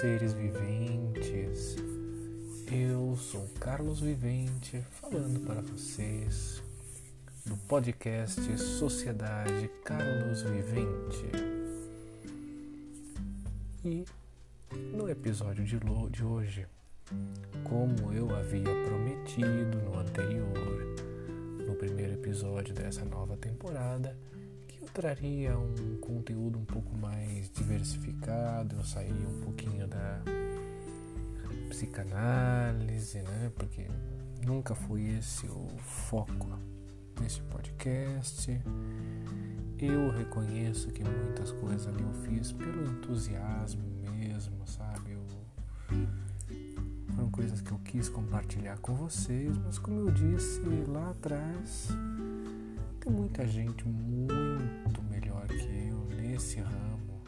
seres 0.00 0.32
viventes. 0.32 1.74
Eu 2.70 3.16
sou 3.16 3.48
Carlos 3.58 3.98
Vivente 3.98 4.80
falando 4.92 5.40
para 5.44 5.60
vocês 5.60 6.62
do 7.44 7.56
podcast 7.56 8.40
Sociedade 8.58 9.68
Carlos 9.84 10.42
Vivente. 10.42 11.26
E 13.84 14.04
no 14.94 15.10
episódio 15.10 15.64
de, 15.64 16.24
hoje, 16.24 16.64
como 17.64 18.12
eu 18.12 18.32
havia 18.36 18.62
prometido 18.62 19.78
no 19.78 19.98
anterior, 19.98 20.96
no 21.66 21.74
primeiro 21.74 22.12
episódio 22.12 22.72
dessa 22.72 23.04
nova 23.04 23.36
temporada, 23.36 24.16
traria 24.98 25.56
um 25.56 25.96
conteúdo 26.00 26.58
um 26.58 26.64
pouco 26.64 26.92
mais 26.98 27.48
diversificado, 27.50 28.74
eu 28.74 28.84
sairia 28.84 29.28
um 29.28 29.40
pouquinho 29.42 29.86
da 29.86 30.20
psicanálise, 31.68 33.18
né? 33.18 33.52
Porque 33.54 33.86
nunca 34.44 34.74
foi 34.74 35.04
esse 35.04 35.46
o 35.46 35.68
foco 35.78 36.48
desse 37.20 37.40
podcast. 37.42 38.60
Eu 39.78 40.10
reconheço 40.10 40.88
que 40.88 41.04
muitas 41.04 41.52
coisas 41.52 41.86
ali 41.86 42.02
eu 42.02 42.12
fiz 42.14 42.50
pelo 42.50 42.84
entusiasmo 42.90 43.84
mesmo, 44.00 44.66
sabe? 44.66 45.12
Eu... 45.12 45.24
Foram 47.14 47.30
coisas 47.30 47.60
que 47.60 47.70
eu 47.70 47.78
quis 47.84 48.08
compartilhar 48.08 48.78
com 48.78 48.94
vocês, 48.96 49.56
mas 49.58 49.78
como 49.78 50.00
eu 50.00 50.10
disse 50.10 50.60
lá 50.88 51.10
atrás, 51.10 51.88
muita 53.10 53.46
gente 53.46 53.86
muito 53.86 55.02
melhor 55.02 55.46
que 55.46 55.88
eu 55.88 56.16
nesse 56.16 56.60
ramo, 56.60 57.22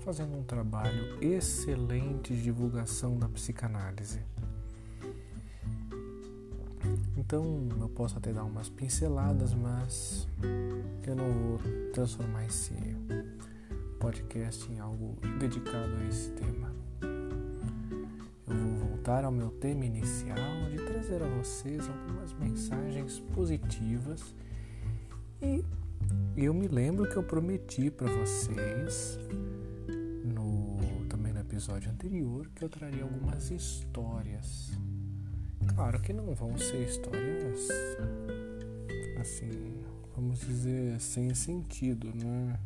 fazendo 0.00 0.36
um 0.36 0.42
trabalho 0.42 1.22
excelente 1.22 2.34
de 2.34 2.42
divulgação 2.42 3.18
da 3.18 3.28
psicanálise. 3.28 4.20
Então 7.16 7.68
eu 7.80 7.88
posso 7.88 8.18
até 8.18 8.32
dar 8.32 8.44
umas 8.44 8.68
pinceladas, 8.68 9.54
mas 9.54 10.26
eu 11.06 11.14
não 11.14 11.30
vou 11.30 11.58
transformar 11.92 12.44
esse 12.46 12.74
podcast 14.00 14.70
em 14.70 14.80
algo 14.80 15.16
dedicado 15.38 15.94
a 16.00 16.08
esse 16.08 16.30
tema. 16.32 16.74
Eu 18.48 18.56
vou 18.56 18.88
voltar 18.88 19.24
ao 19.24 19.30
meu 19.30 19.50
tema 19.50 19.84
inicial 19.84 20.36
de 20.70 20.78
trazer 20.84 21.22
a 21.22 21.28
vocês 21.28 21.88
algumas 21.88 22.32
mensagens 22.34 23.20
positivas 23.32 24.34
e 25.42 25.64
eu 26.36 26.54
me 26.54 26.68
lembro 26.68 27.08
que 27.08 27.16
eu 27.16 27.22
prometi 27.22 27.90
para 27.90 28.08
vocês 28.08 29.18
no 30.24 30.78
também 31.08 31.32
no 31.32 31.40
episódio 31.40 31.90
anterior 31.90 32.48
que 32.54 32.64
eu 32.64 32.68
traria 32.68 33.02
algumas 33.02 33.50
histórias. 33.50 34.70
Claro 35.74 36.00
que 36.00 36.12
não 36.12 36.32
vão 36.34 36.56
ser 36.56 36.86
histórias 36.86 37.68
assim, 39.20 39.82
vamos 40.14 40.40
dizer, 40.40 41.00
sem 41.00 41.34
sentido, 41.34 42.12
né? 42.14 42.58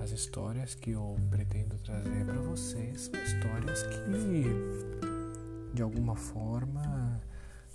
As 0.00 0.10
histórias 0.12 0.74
que 0.74 0.92
eu 0.92 1.16
pretendo 1.30 1.76
trazer 1.78 2.24
para 2.24 2.40
vocês 2.40 3.02
são 3.02 3.22
histórias 3.22 3.82
que 3.82 4.44
de 5.74 5.82
alguma 5.82 6.16
forma 6.16 7.20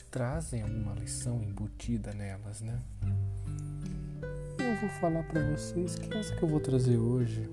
trazem 0.10 0.62
alguma 0.62 0.94
lição 0.94 1.42
embutida 1.44 2.14
nelas, 2.14 2.62
né? 2.62 2.80
Vou 4.82 4.90
falar 4.90 5.22
para 5.24 5.44
vocês 5.52 5.96
que 5.96 6.18
essa 6.18 6.36
que 6.36 6.42
eu 6.42 6.50
vou 6.50 6.60
trazer 6.60 6.98
hoje 6.98 7.48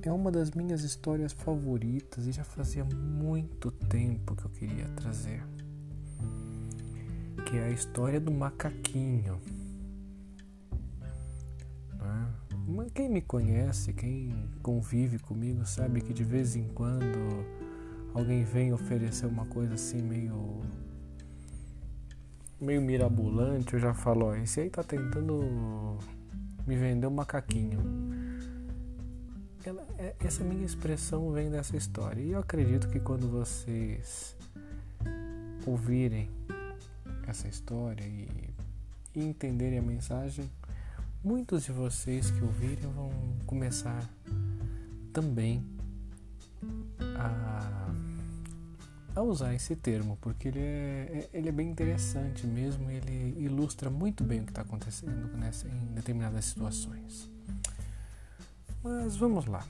é 0.00 0.10
uma 0.10 0.32
das 0.32 0.50
minhas 0.52 0.82
histórias 0.82 1.30
favoritas 1.30 2.26
e 2.26 2.32
já 2.32 2.42
fazia 2.42 2.86
muito 2.86 3.70
tempo 3.70 4.34
que 4.34 4.46
eu 4.46 4.50
queria 4.50 4.88
trazer. 4.96 5.44
Que 7.44 7.58
é 7.58 7.64
a 7.64 7.70
história 7.70 8.18
do 8.18 8.32
macaquinho. 8.32 9.38
Né? 11.98 12.86
Quem 12.94 13.10
me 13.10 13.20
conhece, 13.20 13.92
quem 13.92 14.48
convive 14.62 15.18
comigo, 15.18 15.66
sabe 15.66 16.00
que 16.00 16.14
de 16.14 16.24
vez 16.24 16.56
em 16.56 16.64
quando 16.68 17.44
alguém 18.14 18.42
vem 18.42 18.72
oferecer 18.72 19.26
uma 19.26 19.44
coisa 19.44 19.74
assim 19.74 20.00
meio 20.00 20.62
meio 22.60 22.82
mirabolante, 22.82 23.74
eu 23.74 23.80
já 23.80 23.94
falo, 23.94 24.26
ó, 24.26 24.34
esse 24.34 24.60
aí 24.60 24.70
tá 24.70 24.82
tentando 24.82 25.98
me 26.66 26.76
vender 26.76 27.06
um 27.06 27.10
macaquinho. 27.10 27.80
Ela, 29.64 29.86
é, 29.98 30.14
essa 30.20 30.44
minha 30.44 30.64
expressão 30.64 31.32
vem 31.32 31.50
dessa 31.50 31.76
história. 31.76 32.20
E 32.20 32.32
eu 32.32 32.38
acredito 32.38 32.88
que 32.88 33.00
quando 33.00 33.28
vocês 33.28 34.36
ouvirem 35.66 36.30
essa 37.26 37.48
história 37.48 38.04
e, 38.04 38.28
e 39.14 39.24
entenderem 39.24 39.78
a 39.78 39.82
mensagem, 39.82 40.50
muitos 41.22 41.64
de 41.64 41.72
vocês 41.72 42.30
que 42.30 42.42
ouvirem 42.42 42.90
vão 42.94 43.10
começar 43.46 44.02
também 45.12 45.64
a 47.18 48.09
a 49.14 49.22
usar 49.22 49.54
esse 49.54 49.74
termo, 49.74 50.16
porque 50.20 50.48
ele 50.48 50.60
é, 50.60 50.62
é, 50.62 51.30
ele 51.32 51.48
é 51.48 51.52
bem 51.52 51.68
interessante 51.68 52.46
mesmo, 52.46 52.90
ele 52.90 53.34
ilustra 53.38 53.90
muito 53.90 54.22
bem 54.22 54.40
o 54.40 54.44
que 54.44 54.50
está 54.50 54.62
acontecendo 54.62 55.36
nessa, 55.36 55.68
em 55.68 55.94
determinadas 55.94 56.44
situações. 56.44 57.30
Mas 58.82 59.16
vamos 59.16 59.46
lá. 59.46 59.66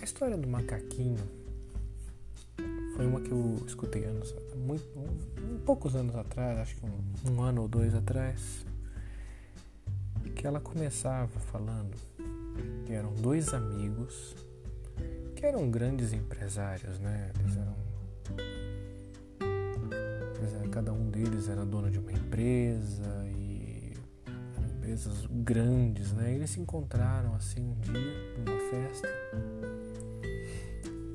A 0.00 0.04
história 0.04 0.36
do 0.36 0.46
macaquinho 0.46 1.22
foi 2.96 3.06
uma 3.06 3.20
que 3.20 3.30
eu 3.30 3.62
escutei 3.66 4.04
anos, 4.04 4.34
muito, 4.56 4.84
um, 4.98 5.58
poucos 5.64 5.94
anos 5.94 6.14
atrás, 6.16 6.58
acho 6.58 6.76
que 6.76 6.86
um, 6.86 7.32
um 7.32 7.42
ano 7.42 7.62
ou 7.62 7.68
dois 7.68 7.94
atrás, 7.94 8.64
que 10.34 10.46
ela 10.46 10.60
começava 10.60 11.28
falando 11.50 11.96
que 12.84 12.92
eram 12.92 13.12
dois 13.14 13.52
amigos 13.52 14.34
que 15.36 15.44
eram 15.44 15.70
grandes 15.70 16.12
empresários, 16.14 16.98
né? 16.98 17.30
Eles 17.38 17.56
eram, 17.56 17.76
cada 20.70 20.92
um 20.92 21.10
deles 21.10 21.48
era 21.48 21.64
dono 21.64 21.90
de 21.90 21.98
uma 21.98 22.10
empresa 22.10 23.26
e 23.26 23.94
empresas 24.76 25.26
grandes, 25.30 26.12
né? 26.12 26.34
Eles 26.34 26.50
se 26.50 26.60
encontraram 26.60 27.34
assim 27.34 27.62
um 27.62 27.78
dia 27.80 28.00
numa 28.38 28.58
festa 28.70 29.08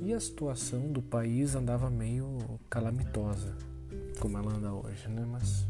e 0.01 0.13
a 0.13 0.19
situação 0.19 0.91
do 0.91 1.01
país 1.01 1.55
andava 1.55 1.89
meio 1.89 2.59
calamitosa, 2.69 3.55
como 4.19 4.37
ela 4.37 4.53
anda 4.53 4.73
hoje, 4.73 5.07
né? 5.07 5.25
Mas 5.25 5.67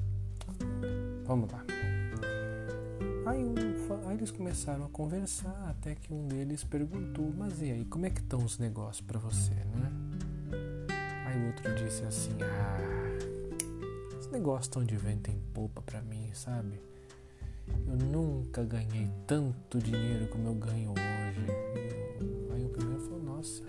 vamos 1.25 1.51
lá. 1.51 1.63
Aí, 3.23 3.43
um, 3.43 4.07
aí, 4.07 4.17
eles 4.17 4.31
começaram 4.31 4.85
a 4.85 4.89
conversar 4.89 5.69
até 5.69 5.93
que 5.93 6.11
um 6.11 6.27
deles 6.27 6.63
perguntou: 6.63 7.31
Mas 7.37 7.61
e 7.61 7.71
aí, 7.71 7.85
como 7.85 8.05
é 8.05 8.09
que 8.09 8.19
estão 8.19 8.43
os 8.43 8.57
negócios 8.57 9.01
para 9.01 9.19
você, 9.19 9.53
né? 9.53 9.91
Aí 11.27 11.39
o 11.39 11.47
outro 11.47 11.75
disse 11.75 12.03
assim: 12.03 12.31
Ah, 12.41 14.17
os 14.19 14.27
negócios 14.27 14.65
estão 14.65 14.83
de 14.83 14.97
vento 14.97 15.29
em 15.29 15.39
popa 15.53 15.81
para 15.83 16.01
mim, 16.01 16.31
sabe? 16.33 16.79
Eu 17.87 17.95
nunca 17.95 18.63
ganhei 18.63 19.09
tanto 19.27 19.77
dinheiro 19.77 20.27
como 20.27 20.49
eu 20.49 20.55
ganho 20.55 20.91
hoje. 20.91 21.45
Aí 22.53 22.65
o 22.65 22.69
primeiro 22.69 23.01
falou: 23.01 23.21
Nossa, 23.21 23.63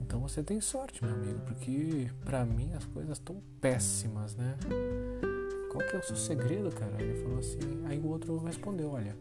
então 0.00 0.20
você 0.20 0.42
tem 0.42 0.60
sorte, 0.60 1.04
meu 1.04 1.14
amigo, 1.14 1.38
porque 1.46 2.10
para 2.24 2.44
mim 2.44 2.72
as 2.74 2.84
coisas 2.86 3.18
estão 3.18 3.40
péssimas, 3.60 4.34
né? 4.34 4.56
Qual 5.72 5.88
que 5.88 5.96
é 5.96 5.98
o 5.98 6.02
seu 6.02 6.16
segredo, 6.16 6.70
cara? 6.70 7.02
Ele 7.02 7.22
falou 7.22 7.38
assim, 7.38 7.58
aí 7.86 7.98
o 7.98 8.08
outro 8.08 8.36
respondeu, 8.44 8.90
olha, 8.90 9.16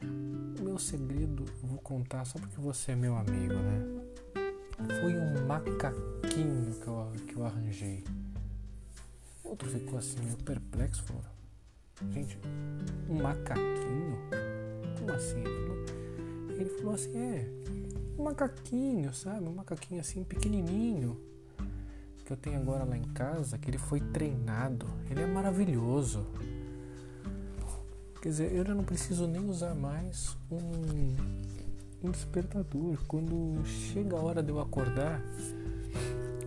o 0.00 0.62
meu 0.62 0.78
segredo 0.78 1.44
eu 1.62 1.68
vou 1.68 1.78
contar 1.78 2.24
só 2.24 2.38
porque 2.38 2.60
você 2.60 2.92
é 2.92 2.94
meu 2.94 3.16
amigo, 3.16 3.54
né? 3.54 4.04
Foi 5.00 5.12
um 5.16 5.46
macaquinho 5.48 6.72
que 6.80 6.86
eu, 6.86 7.12
que 7.26 7.34
eu 7.34 7.44
arranjei. 7.44 8.04
O 9.42 9.48
outro 9.48 9.68
ficou 9.68 9.98
assim 9.98 10.20
meio 10.20 10.36
perplexo, 10.36 11.02
falou, 11.02 11.24
gente, 12.12 12.38
um 13.08 13.20
macaquinho? 13.20 14.16
Como 14.96 15.10
assim? 15.10 15.40
Ele 15.40 15.66
falou, 15.66 16.50
ele 16.50 16.70
falou 16.70 16.94
assim, 16.94 17.18
é, 17.18 17.48
um 18.16 18.22
macaquinho, 18.22 19.12
sabe? 19.12 19.48
Um 19.48 19.54
macaquinho 19.54 20.00
assim 20.00 20.22
pequenininho 20.22 21.20
que 22.28 22.34
eu 22.34 22.36
tenho 22.36 22.58
agora 22.58 22.84
lá 22.84 22.94
em 22.94 23.04
casa, 23.04 23.56
que 23.56 23.70
ele 23.70 23.78
foi 23.78 24.00
treinado, 24.00 24.86
ele 25.10 25.22
é 25.22 25.26
maravilhoso. 25.26 26.26
Quer 28.20 28.28
dizer, 28.28 28.52
eu 28.52 28.66
já 28.66 28.74
não 28.74 28.84
preciso 28.84 29.26
nem 29.26 29.48
usar 29.48 29.74
mais 29.74 30.36
um, 30.50 31.16
um 32.06 32.10
despertador. 32.10 32.98
Quando 33.08 33.64
chega 33.64 34.14
a 34.14 34.20
hora 34.20 34.42
de 34.42 34.50
eu 34.50 34.60
acordar, 34.60 35.22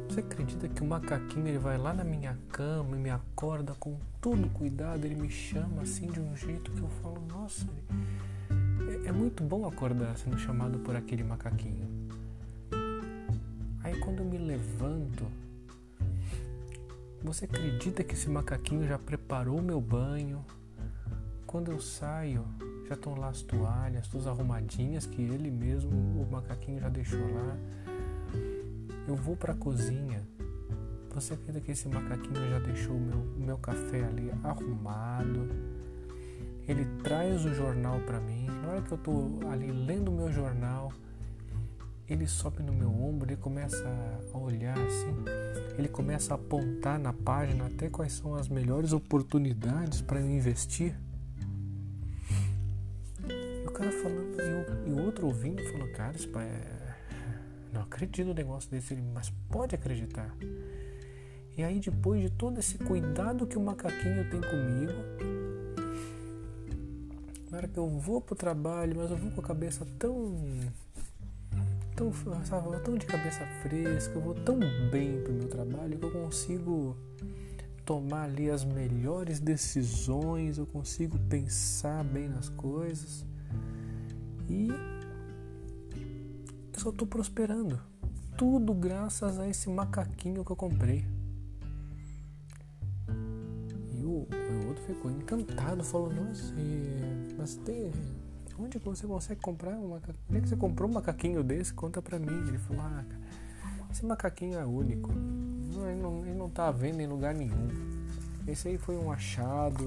Você 0.08 0.20
acredita 0.20 0.68
que 0.68 0.84
o 0.84 0.86
macaquinho 0.86 1.48
ele 1.48 1.58
vai 1.58 1.78
lá 1.80 1.94
na 1.94 2.04
minha 2.04 2.38
cama 2.52 2.96
e 2.96 3.00
me 3.00 3.10
acorda 3.10 3.74
com 3.80 3.98
todo 4.20 4.50
cuidado? 4.50 5.06
Ele 5.06 5.16
me 5.16 5.32
chama 5.32 5.82
assim 5.82 6.06
de 6.08 6.20
um 6.20 6.36
jeito 6.36 6.70
que 6.74 6.82
eu 6.82 6.90
falo, 7.02 7.24
nossa, 7.28 7.66
é, 9.04 9.08
é 9.08 9.12
muito 9.12 9.42
bom 9.42 9.66
acordar 9.66 10.16
sendo 10.18 10.38
chamado 10.38 10.78
por 10.80 10.96
aquele 10.96 11.24
macaquinho. 11.24 11.88
Aí 13.82 13.98
quando 14.02 14.20
eu 14.20 14.26
me 14.26 14.38
levanto, 14.38 15.26
você 17.24 17.46
acredita 17.46 18.04
que 18.04 18.16
esse 18.16 18.30
macaquinho 18.30 18.88
já 18.88 18.98
preparou 18.98 19.62
meu 19.62 19.80
banho? 19.80 20.44
Quando 21.46 21.72
eu 21.72 21.80
saio, 21.80 22.46
já 22.88 22.96
estão 22.96 23.16
lá 23.16 23.30
as 23.30 23.42
toalhas, 23.42 24.08
todas 24.08 24.26
arrumadinhas 24.26 25.06
que 25.06 25.22
ele 25.22 25.52
mesmo, 25.52 25.92
o 25.92 26.28
macaquinho 26.32 26.80
já 26.80 26.90
deixou 26.90 27.20
lá. 27.20 27.58
Eu 29.08 29.16
vou 29.16 29.36
para 29.36 29.54
a 29.54 29.56
cozinha. 29.56 30.22
Você 31.14 31.34
acredita 31.34 31.60
que 31.60 31.72
esse 31.72 31.88
macaquinho 31.88 32.50
já 32.50 32.60
deixou 32.60 32.96
o 32.96 33.00
meu, 33.00 33.18
o 33.18 33.40
meu 33.40 33.58
café 33.58 34.04
ali 34.04 34.32
arrumado? 34.44 35.50
Ele 36.68 36.86
traz 37.04 37.46
o 37.46 37.54
jornal 37.54 38.00
para 38.02 38.20
mim. 38.20 38.46
Na 38.46 38.70
hora 38.70 38.82
que 38.82 38.92
eu 38.92 38.98
tô 38.98 39.40
ali 39.52 39.72
lendo 39.72 40.10
o 40.10 40.16
meu 40.16 40.32
jornal, 40.32 40.92
ele 42.12 42.28
sobe 42.28 42.62
no 42.62 42.74
meu 42.74 42.90
ombro, 42.90 43.30
ele 43.30 43.38
começa 43.38 43.88
a 44.34 44.38
olhar 44.38 44.78
assim, 44.78 45.16
ele 45.78 45.88
começa 45.88 46.34
a 46.34 46.36
apontar 46.36 47.00
na 47.00 47.14
página 47.14 47.68
até 47.68 47.90
quais 47.90 48.14
são 48.14 48.36
as 48.36 48.50
melhores 48.50 48.92
oportunidades 48.92 50.02
para 50.02 50.20
eu 50.20 50.30
investir. 50.30 50.94
E 53.28 53.68
o 53.68 53.72
cara 53.72 53.92
falando, 53.92 54.88
e 54.88 54.90
o, 54.92 54.98
e 54.98 55.02
outro 55.02 55.28
ouvindo 55.28 55.64
falou, 55.72 55.88
cara, 55.94 56.16
isso 56.16 56.30
é 56.38 56.82
não 57.72 57.82
acredito 57.82 58.28
no 58.28 58.34
negócio 58.34 58.70
desse, 58.70 58.96
mas 58.96 59.30
pode 59.50 59.76
acreditar. 59.76 60.36
E 61.58 61.64
aí, 61.64 61.80
depois 61.80 62.22
de 62.22 62.30
todo 62.30 62.60
esse 62.60 62.78
cuidado 62.78 63.48
que 63.48 63.58
o 63.58 63.62
macaquinho 63.62 64.30
tem 64.30 64.42
comigo, 64.42 64.94
na 67.50 67.58
hora 67.58 67.68
que 67.68 67.78
eu 67.78 67.88
vou 67.90 68.22
pro 68.22 68.36
trabalho, 68.36 68.96
mas 68.98 69.12
eu 69.12 69.18
vou 69.18 69.32
com 69.32 69.42
a 69.42 69.44
cabeça 69.44 69.86
tão. 69.98 70.38
Tão, 71.96 72.12
sabe, 72.44 72.80
tão 72.84 72.98
de 72.98 73.06
cabeça 73.06 73.46
fresca, 73.62 74.14
eu 74.16 74.22
vou 74.22 74.34
tão 74.34 74.60
bem 74.90 75.22
pro 75.24 75.34
meu 75.34 75.48
trabalho 75.48 75.98
que 75.98 76.06
eu 76.06 76.12
consigo 76.12 76.98
tomar 77.86 78.24
ali 78.24 78.50
as 78.50 78.64
melhores 78.64 79.40
decisões, 79.40 80.58
eu 80.58 80.66
consigo 80.66 81.18
pensar 81.30 82.04
bem 82.04 82.30
nas 82.30 82.50
coisas. 82.50 83.26
E 84.50 84.70
só 86.78 86.90
estou 86.90 87.08
prosperando. 87.08 87.80
Tudo 88.38 88.74
graças 88.74 89.38
a 89.40 89.48
esse 89.48 89.70
macaquinho 89.70 90.44
que 90.44 90.52
eu 90.52 90.56
comprei. 90.56 91.06
E 93.94 94.04
o, 94.04 94.28
o 94.28 94.68
outro 94.68 94.84
ficou 94.86 95.12
encantado, 95.12 95.84
falou, 95.84 96.12
nossa, 96.12 96.54
mas 97.38 97.56
tem. 97.56 97.92
Onde 98.62 98.80
que 98.80 98.86
você 98.86 99.08
consegue 99.08 99.42
comprar 99.42 99.72
um 99.72 99.90
macaquinho? 99.90 100.20
Onde 100.30 100.38
é 100.38 100.42
que 100.42 100.50
você 100.50 100.56
comprou 100.56 100.90
um 100.90 100.94
macaquinho 100.94 101.44
desse? 101.44 101.74
Conta 101.74 102.02
pra 102.02 102.20
mim. 102.20 102.48
Ele 102.48 102.58
falou, 102.58 102.84
ah, 102.84 103.04
esse 103.92 104.06
macaquinho 104.06 104.60
é 104.60 104.66
único. 104.66 105.10
Ele 105.12 106.02
não, 106.02 106.26
ele 106.26 106.38
não 106.38 106.50
tá 106.50 106.68
à 106.68 106.72
venda 106.72 107.02
em 107.02 107.08
lugar 107.08 107.34
nenhum. 107.34 107.68
Esse 108.48 108.68
aí 108.68 108.78
foi 108.78 108.98
um 108.98 109.12
achado. 109.12 109.86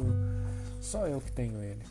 Só 0.81 1.06
eu 1.06 1.21
que 1.21 1.32
tenho 1.32 1.62
ele 1.62 1.85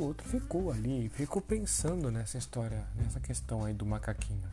o 0.00 0.06
outro 0.06 0.26
ficou 0.26 0.72
ali, 0.72 1.10
ficou 1.10 1.42
pensando 1.42 2.10
nessa 2.10 2.38
história, 2.38 2.86
nessa 2.96 3.20
questão 3.20 3.64
aí 3.64 3.74
do 3.74 3.84
macaquinho. 3.84 4.48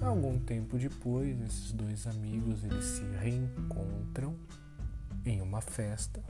Algum 0.00 0.38
tempo 0.38 0.76
depois, 0.76 1.40
esses 1.42 1.72
dois 1.72 2.06
amigos 2.06 2.64
eles 2.64 2.84
se 2.84 3.02
reencontram 3.20 4.34
em 5.24 5.40
uma 5.40 5.60
festa. 5.60 6.20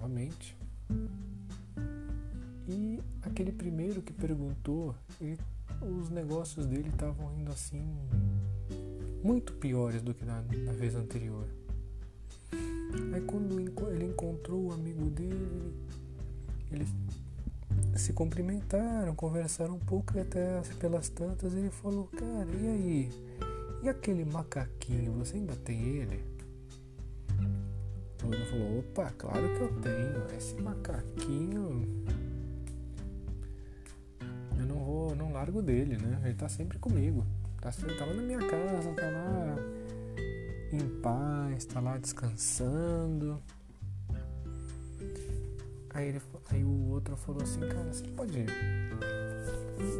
Novamente. 0.00 0.56
E 2.66 2.98
aquele 3.22 3.52
primeiro 3.52 4.00
que 4.00 4.12
perguntou, 4.12 4.94
ele, 5.20 5.38
os 5.82 6.08
negócios 6.08 6.64
dele 6.64 6.88
estavam 6.88 7.34
indo 7.38 7.52
assim 7.52 7.84
muito 9.22 9.52
piores 9.54 10.00
do 10.00 10.14
que 10.14 10.24
na, 10.24 10.40
na 10.40 10.72
vez 10.72 10.94
anterior. 10.94 11.46
Aí 13.12 13.20
quando 13.22 13.60
ele 13.90 14.06
encontrou 14.06 14.68
o 14.68 14.72
amigo 14.72 15.10
dele, 15.10 15.74
eles 16.72 16.88
se 17.94 18.14
cumprimentaram, 18.14 19.14
conversaram 19.14 19.74
um 19.74 19.78
pouco 19.78 20.16
e 20.16 20.20
até 20.20 20.62
pelas 20.78 21.10
tantas 21.10 21.52
ele 21.52 21.70
falou, 21.70 22.06
cara, 22.06 22.48
e 22.58 22.68
aí? 22.68 23.10
E 23.82 23.88
aquele 23.88 24.24
macaquinho, 24.24 25.12
você 25.12 25.36
ainda 25.36 25.56
tem 25.56 25.78
ele? 25.78 26.24
Ele 28.26 28.44
falou, 28.46 28.78
opa, 28.78 29.10
claro 29.16 29.48
que 29.54 29.60
eu 29.60 29.80
tenho. 29.80 30.36
Esse 30.36 30.54
macaquinho. 30.60 32.04
Eu 34.58 34.66
não 34.66 34.84
vou, 34.84 35.16
não 35.16 35.32
largo 35.32 35.62
dele, 35.62 35.96
né? 35.96 36.20
Ele 36.24 36.34
tá 36.34 36.48
sempre 36.48 36.78
comigo. 36.78 37.24
Tá, 37.60 37.70
tá 37.70 38.04
lá 38.04 38.14
na 38.14 38.22
minha 38.22 38.38
casa, 38.38 38.92
tá 38.94 39.10
lá 39.10 39.56
em 40.72 41.00
paz, 41.00 41.58
está 41.58 41.80
lá 41.80 41.98
descansando. 41.98 43.42
Aí, 45.92 46.08
ele, 46.08 46.22
aí 46.50 46.64
o 46.64 46.90
outro 46.90 47.16
falou 47.16 47.42
assim, 47.42 47.60
cara, 47.60 47.92
você 47.92 48.04
pode. 48.08 48.46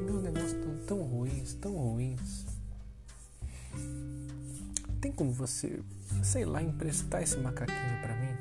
Meus 0.05 0.23
negócios 0.23 0.53
estão 0.53 0.77
tão 0.87 1.03
ruins, 1.03 1.55
tão 1.55 1.75
ruins. 1.75 2.50
Tem 5.01 5.11
como 5.11 5.33
você, 5.33 5.81
sei 6.23 6.45
lá, 6.45 6.63
emprestar 6.63 7.23
esse 7.23 7.39
macaquinho 7.39 8.01
para 8.03 8.15
mim? 8.17 8.37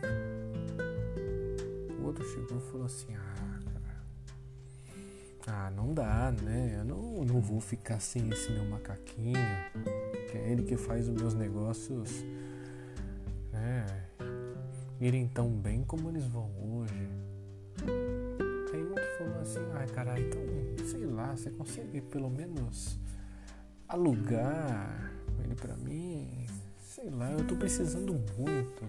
O 1.99 2.05
outro 2.05 2.25
chegou 2.25 2.57
e 2.57 2.71
falou 2.71 2.85
assim, 2.85 3.15
ah, 3.15 3.59
cara. 3.73 4.03
Ah, 5.47 5.71
não 5.71 5.93
dá, 5.93 6.31
né? 6.43 6.75
Eu 6.79 6.85
não, 6.85 7.23
não 7.25 7.39
vou 7.39 7.61
ficar 7.61 7.99
sem 7.99 8.29
esse 8.29 8.51
meu 8.51 8.65
macaquinho 8.65 9.39
que 10.29 10.37
é 10.37 10.51
ele 10.51 10.63
que 10.63 10.77
faz 10.77 11.07
os 11.07 11.15
meus 11.15 11.33
negócios 11.33 12.23
né, 13.51 13.85
irem 14.99 15.27
tão 15.27 15.49
bem 15.49 15.83
como 15.83 16.09
eles 16.09 16.27
vão 16.27 16.51
hoje. 16.61 17.09
Aí 18.71 18.83
o 18.83 18.89
outro 18.89 19.17
falou 19.17 19.39
assim, 19.39 19.59
ai 19.73 19.87
cara, 19.87 20.19
então, 20.19 20.41
sei 20.85 21.05
lá, 21.05 21.35
você 21.35 21.49
consegue 21.49 22.01
pelo 22.01 22.29
menos 22.29 22.99
alugar 23.87 25.11
ele 25.43 25.55
pra 25.55 25.75
mim? 25.75 26.47
Sei 26.81 27.09
lá, 27.09 27.31
eu 27.31 27.45
tô 27.45 27.55
precisando 27.55 28.13
muito. 28.37 28.83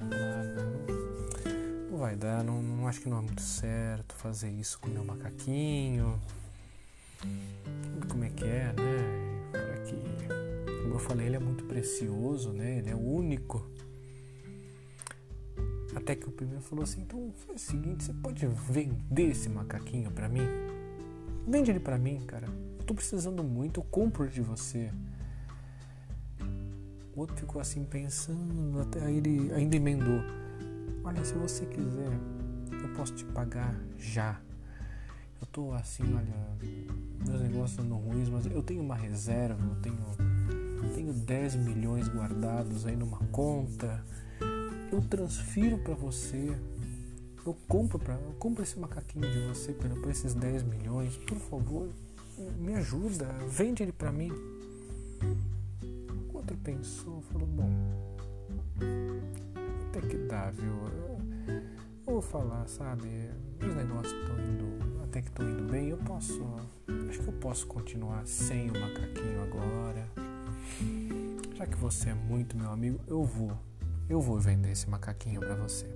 Não, 1.90 1.98
vai 1.98 2.16
dar, 2.16 2.42
não, 2.42 2.62
não 2.62 2.88
acho 2.88 3.00
que 3.00 3.08
não 3.08 3.18
é 3.18 3.22
muito 3.22 3.42
certo 3.42 4.14
fazer 4.14 4.50
isso 4.50 4.78
com 4.80 4.88
meu 4.88 5.04
macaquinho. 5.04 6.20
Como 8.08 8.24
é 8.24 8.30
que 8.30 8.44
é, 8.44 8.72
né? 8.72 9.30
eu 11.00 11.08
falei, 11.08 11.26
ele 11.26 11.36
é 11.36 11.40
muito 11.40 11.64
precioso, 11.64 12.52
né? 12.52 12.78
Ele 12.78 12.90
é 12.90 12.94
único. 12.94 13.66
Até 15.94 16.14
que 16.14 16.28
o 16.28 16.30
primeiro 16.30 16.62
falou 16.62 16.84
assim: 16.84 17.00
então 17.00 17.32
faz 17.46 17.62
o 17.62 17.64
seguinte, 17.64 18.04
você 18.04 18.12
pode 18.12 18.46
vender 18.46 19.30
esse 19.30 19.48
macaquinho 19.48 20.10
para 20.10 20.28
mim? 20.28 20.46
Vende 21.48 21.70
ele 21.70 21.80
para 21.80 21.98
mim, 21.98 22.20
cara. 22.26 22.46
Eu 22.78 22.84
tô 22.84 22.94
precisando 22.94 23.42
muito, 23.42 23.80
eu 23.80 23.84
compro 23.84 24.28
de 24.28 24.42
você. 24.42 24.92
O 27.20 27.24
outro 27.24 27.36
ficou 27.36 27.60
assim 27.60 27.84
pensando, 27.84 28.80
até 28.80 28.98
aí 29.04 29.18
ele 29.18 29.52
ainda 29.52 29.76
emendou. 29.76 30.22
Olha, 31.04 31.22
se 31.22 31.34
você 31.34 31.66
quiser, 31.66 32.18
eu 32.72 32.88
posso 32.96 33.14
te 33.14 33.26
pagar 33.26 33.78
já. 33.98 34.40
Eu 35.38 35.46
tô 35.48 35.70
assim, 35.74 36.02
olha, 36.14 36.56
meus 37.28 37.42
negócios 37.42 37.78
andam 37.78 37.98
ruins, 37.98 38.30
mas 38.30 38.46
eu 38.46 38.62
tenho 38.62 38.82
uma 38.82 38.94
reserva, 38.94 39.62
eu 39.62 39.82
tenho 39.82 39.98
tenho 40.94 41.12
10 41.12 41.56
milhões 41.56 42.08
guardados 42.08 42.86
aí 42.86 42.96
numa 42.96 43.18
conta, 43.30 44.02
eu 44.90 45.02
transfiro 45.02 45.76
para 45.76 45.92
você, 45.92 46.58
eu 47.44 47.54
compro, 47.68 47.98
pra, 47.98 48.14
eu 48.14 48.32
compro 48.38 48.62
esse 48.62 48.78
macaquinho 48.78 49.30
de 49.30 49.40
você 49.40 49.74
por, 49.74 50.10
esses 50.10 50.32
10 50.32 50.62
milhões, 50.62 51.18
por 51.18 51.36
favor, 51.36 51.90
me 52.58 52.76
ajuda, 52.76 53.26
vende 53.46 53.82
ele 53.82 53.92
para 53.92 54.10
mim. 54.10 54.32
Outro 56.50 56.64
pensou, 56.64 57.20
falou, 57.22 57.46
bom, 57.46 57.70
até 59.88 60.00
que 60.00 60.16
dá, 60.26 60.50
viu? 60.50 60.72
Eu, 61.46 62.14
vou 62.14 62.20
falar, 62.20 62.66
sabe, 62.66 63.08
meus 63.60 63.76
negócios 63.76 64.12
estão 64.12 64.36
indo, 64.40 65.02
até 65.04 65.22
que 65.22 65.28
estão 65.28 65.48
indo 65.48 65.70
bem, 65.70 65.90
eu 65.90 65.98
posso, 65.98 66.42
acho 67.08 67.20
que 67.20 67.28
eu 67.28 67.34
posso 67.34 67.66
continuar 67.68 68.26
sem 68.26 68.68
o 68.68 68.72
macaquinho 68.72 69.42
agora 69.44 70.10
já 71.60 71.66
que 71.66 71.76
você 71.76 72.08
é 72.08 72.14
muito 72.14 72.56
meu 72.56 72.70
amigo, 72.70 72.98
eu 73.06 73.22
vou. 73.22 73.52
Eu 74.08 74.18
vou 74.18 74.40
vender 74.40 74.70
esse 74.70 74.88
macaquinho 74.88 75.40
para 75.40 75.54
você. 75.54 75.86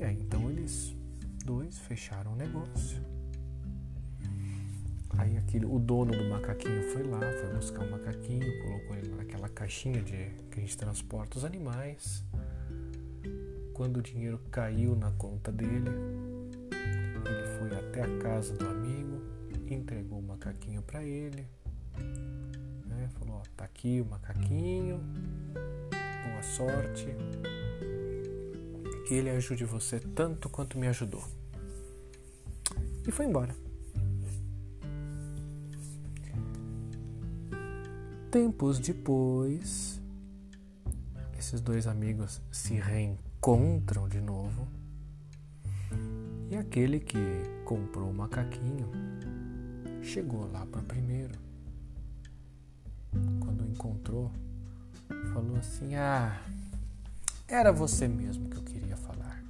E 0.00 0.02
aí 0.02 0.20
então 0.20 0.50
eles 0.50 0.92
dois 1.44 1.78
fecharam 1.78 2.32
o 2.32 2.36
negócio. 2.36 3.00
Aí 5.18 5.36
aquele, 5.36 5.66
o 5.66 5.78
dono 5.78 6.12
do 6.12 6.24
macaquinho 6.24 6.82
foi 6.92 7.02
lá, 7.04 7.20
foi 7.20 7.54
buscar 7.54 7.84
o 7.84 7.90
macaquinho, 7.90 8.62
colocou 8.62 8.96
ele 8.96 9.14
naquela 9.14 9.48
caixinha 9.48 10.02
de 10.02 10.30
que 10.50 10.58
a 10.58 10.60
gente 10.60 10.76
transporta 10.76 11.38
os 11.38 11.44
animais. 11.44 12.24
Quando 13.72 13.98
o 13.98 14.02
dinheiro 14.02 14.40
caiu 14.50 14.94
na 14.94 15.10
conta 15.12 15.50
dele, 15.50 15.90
ele 17.26 17.58
foi 17.58 17.76
até 17.78 18.02
a 18.02 18.18
casa 18.18 18.54
do 18.54 18.66
amigo, 18.66 19.22
entregou 19.68 20.18
o 20.18 20.22
macaquinho 20.22 20.82
para 20.82 21.02
ele, 21.02 21.46
né? 22.86 23.08
falou: 23.18 23.36
ó, 23.36 23.42
tá 23.56 23.64
aqui 23.64 24.00
o 24.00 24.04
macaquinho, 24.04 25.00
boa 26.24 26.42
sorte, 26.42 27.06
que 29.06 29.14
ele 29.14 29.30
ajude 29.30 29.64
você 29.64 29.98
tanto 30.00 30.48
quanto 30.48 30.78
me 30.78 30.86
ajudou. 30.88 31.24
E 33.06 33.10
foi 33.10 33.26
embora. 33.26 33.63
Tempos 38.34 38.80
depois, 38.80 40.02
esses 41.38 41.60
dois 41.60 41.86
amigos 41.86 42.42
se 42.50 42.74
reencontram 42.74 44.08
de 44.08 44.20
novo. 44.20 44.66
E 46.50 46.56
aquele 46.56 46.98
que 46.98 47.16
comprou 47.64 48.10
o 48.10 48.12
macaquinho 48.12 48.90
chegou 50.02 50.50
lá 50.50 50.66
para 50.66 50.82
primeiro. 50.82 51.38
Quando 53.38 53.64
encontrou, 53.68 54.32
falou 55.32 55.54
assim: 55.58 55.94
Ah, 55.94 56.36
era 57.46 57.70
você 57.70 58.08
mesmo 58.08 58.48
que 58.50 58.56
eu 58.56 58.62
queria 58.64 58.96
falar. 58.96 59.44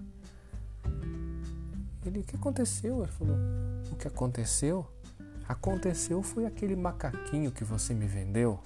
Ele, 2.04 2.18
o 2.18 2.22
que 2.22 2.36
aconteceu? 2.36 2.98
Ele 2.98 3.12
falou: 3.12 3.36
O 3.90 3.96
que 3.96 4.06
aconteceu? 4.06 4.86
Aconteceu 5.48 6.22
foi 6.22 6.46
aquele 6.46 6.74
macaquinho 6.74 7.52
que 7.52 7.64
você 7.64 7.92
me 7.92 8.06
vendeu. 8.06 8.58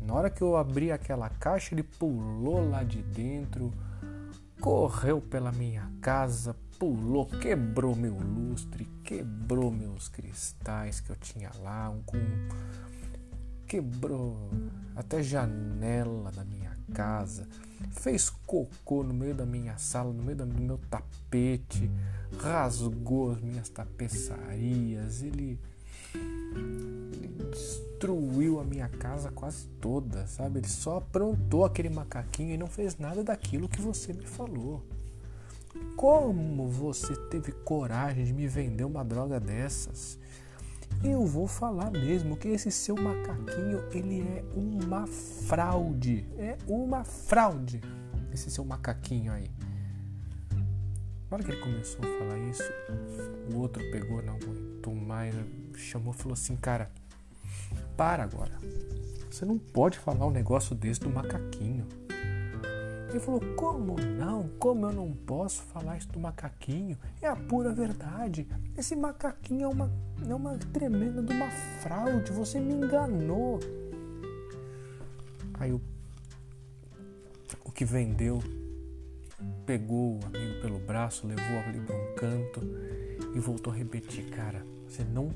Na 0.00 0.14
hora 0.14 0.30
que 0.30 0.42
eu 0.42 0.56
abri 0.56 0.90
aquela 0.90 1.28
caixa, 1.28 1.74
ele 1.74 1.82
pulou 1.82 2.68
lá 2.68 2.82
de 2.82 3.02
dentro, 3.02 3.72
correu 4.60 5.20
pela 5.20 5.52
minha 5.52 5.90
casa, 6.00 6.56
pulou, 6.78 7.26
quebrou 7.26 7.94
meu 7.94 8.16
lustre, 8.18 8.84
quebrou 9.04 9.70
meus 9.70 10.08
cristais 10.08 11.00
que 11.00 11.10
eu 11.10 11.16
tinha 11.16 11.50
lá, 11.60 11.90
um, 11.90 12.02
com, 12.02 12.18
quebrou 13.66 14.50
até 14.96 15.22
janela 15.22 16.32
da 16.32 16.44
minha 16.44 16.76
casa, 16.92 17.46
fez 17.92 18.30
cocô 18.44 19.02
no 19.04 19.14
meio 19.14 19.34
da 19.34 19.46
minha 19.46 19.78
sala, 19.78 20.12
no 20.12 20.22
meio 20.22 20.38
do 20.38 20.46
meu 20.46 20.78
tapete, 20.90 21.90
rasgou 22.38 23.32
as 23.32 23.40
minhas 23.40 23.68
tapeçarias, 23.68 25.22
ele 25.22 25.58
destruiu 27.50 28.60
a 28.60 28.64
minha 28.64 28.88
casa 28.88 29.30
quase 29.30 29.66
toda, 29.80 30.26
sabe? 30.26 30.60
Ele 30.60 30.68
só 30.68 30.98
aprontou 30.98 31.64
aquele 31.64 31.88
macaquinho 31.88 32.54
e 32.54 32.58
não 32.58 32.66
fez 32.66 32.98
nada 32.98 33.22
daquilo 33.22 33.68
que 33.68 33.80
você 33.80 34.12
me 34.12 34.26
falou. 34.26 34.82
Como 35.96 36.68
você 36.68 37.14
teve 37.28 37.52
coragem 37.52 38.24
de 38.24 38.32
me 38.32 38.46
vender 38.46 38.84
uma 38.84 39.04
droga 39.04 39.38
dessas? 39.38 40.18
Eu 41.02 41.24
vou 41.26 41.48
falar 41.48 41.90
mesmo 41.90 42.36
que 42.36 42.48
esse 42.48 42.70
seu 42.70 42.94
macaquinho, 42.94 43.82
ele 43.92 44.20
é 44.20 44.44
uma 44.54 45.06
fraude. 45.06 46.26
É 46.38 46.56
uma 46.68 47.04
fraude. 47.04 47.80
Esse 48.32 48.50
seu 48.50 48.64
macaquinho 48.64 49.32
aí. 49.32 49.50
Na 51.32 51.36
hora 51.36 51.44
que 51.46 51.52
ele 51.52 51.62
começou 51.62 52.04
a 52.04 52.18
falar 52.18 52.38
isso, 52.40 52.70
o 53.50 53.60
outro 53.60 53.82
pegou, 53.90 54.22
não 54.22 54.34
aguentou 54.34 54.94
mais, 54.94 55.34
chamou 55.74 56.12
e 56.12 56.16
falou 56.18 56.34
assim, 56.34 56.54
cara, 56.56 56.90
para 57.96 58.22
agora. 58.22 58.52
Você 59.30 59.46
não 59.46 59.56
pode 59.56 59.98
falar 59.98 60.26
um 60.26 60.30
negócio 60.30 60.74
desse 60.76 61.00
do 61.00 61.08
macaquinho. 61.08 61.86
Ele 63.08 63.18
falou: 63.18 63.40
Como 63.56 63.98
não? 63.98 64.46
Como 64.58 64.84
eu 64.84 64.92
não 64.92 65.10
posso 65.10 65.62
falar 65.62 65.96
isso 65.96 66.08
do 66.08 66.20
macaquinho? 66.20 66.98
É 67.22 67.28
a 67.28 67.34
pura 67.34 67.72
verdade. 67.72 68.46
Esse 68.76 68.94
macaquinho 68.94 69.64
é 69.64 69.68
uma, 69.68 69.90
é 70.28 70.34
uma 70.34 70.58
tremenda 70.58 71.22
de 71.22 71.32
uma 71.32 71.50
fraude. 71.80 72.30
Você 72.32 72.60
me 72.60 72.74
enganou. 72.74 73.58
Aí 75.54 75.72
o, 75.72 75.80
o 77.64 77.72
que 77.72 77.86
vendeu 77.86 78.38
pegou 79.66 80.18
o 80.18 80.26
amigo 80.26 80.60
pelo 80.60 80.78
braço, 80.78 81.26
levou 81.26 81.58
ali 81.66 81.80
para 81.80 81.96
um 81.96 82.14
canto 82.14 82.60
e 83.34 83.38
voltou 83.38 83.72
a 83.72 83.76
repetir: 83.76 84.30
Cara, 84.30 84.64
você 84.86 85.04
não 85.04 85.32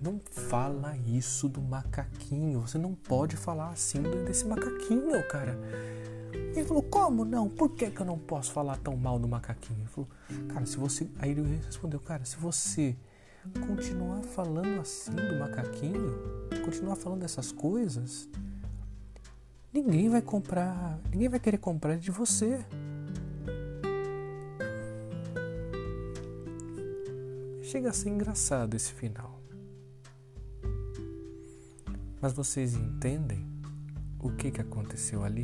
não 0.00 0.20
fala 0.30 0.96
isso 1.06 1.48
do 1.48 1.60
macaquinho. 1.60 2.60
Você 2.60 2.78
não 2.78 2.94
pode 2.94 3.36
falar 3.36 3.70
assim 3.70 4.02
desse 4.24 4.46
macaquinho, 4.46 5.26
cara. 5.28 5.58
Ele 6.32 6.64
falou, 6.64 6.82
como 6.82 7.24
não? 7.24 7.48
Por 7.48 7.70
que, 7.70 7.90
que 7.90 8.00
eu 8.00 8.06
não 8.06 8.18
posso 8.18 8.52
falar 8.52 8.76
tão 8.78 8.96
mal 8.96 9.18
do 9.18 9.28
macaquinho? 9.28 9.80
Ele 9.80 9.88
falou, 9.88 10.08
cara, 10.48 10.66
se 10.66 10.76
você. 10.76 11.08
Aí 11.18 11.30
ele 11.30 11.60
respondeu, 11.64 12.00
cara, 12.00 12.24
se 12.24 12.36
você 12.36 12.96
continuar 13.66 14.22
falando 14.22 14.80
assim 14.80 15.12
do 15.12 15.38
macaquinho, 15.38 16.14
continuar 16.64 16.96
falando 16.96 17.20
dessas 17.20 17.52
coisas, 17.52 18.28
ninguém 19.72 20.08
vai 20.08 20.20
comprar, 20.20 20.98
ninguém 21.10 21.28
vai 21.28 21.40
querer 21.40 21.58
comprar 21.58 21.96
de 21.96 22.10
você. 22.10 22.64
Chega 27.76 27.90
a 27.90 27.92
ser 27.92 28.08
engraçado 28.08 28.74
esse 28.74 28.90
final. 28.90 29.38
Mas 32.22 32.32
vocês 32.32 32.74
entendem 32.74 33.46
o 34.18 34.30
que, 34.30 34.50
que 34.50 34.62
aconteceu 34.62 35.22
ali? 35.22 35.42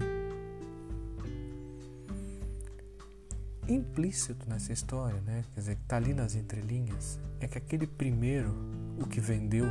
Implícito 3.69 4.49
nessa 4.49 4.73
história, 4.73 5.21
né? 5.21 5.45
Quer 5.53 5.61
dizer, 5.61 5.77
que 5.77 5.83
está 5.83 5.97
ali 5.99 6.15
nas 6.15 6.35
entrelinhas, 6.35 7.21
é 7.39 7.47
que 7.47 7.59
aquele 7.59 7.87
primeiro, 7.87 8.55
o 8.99 9.07
que 9.07 9.21
vendeu, 9.21 9.67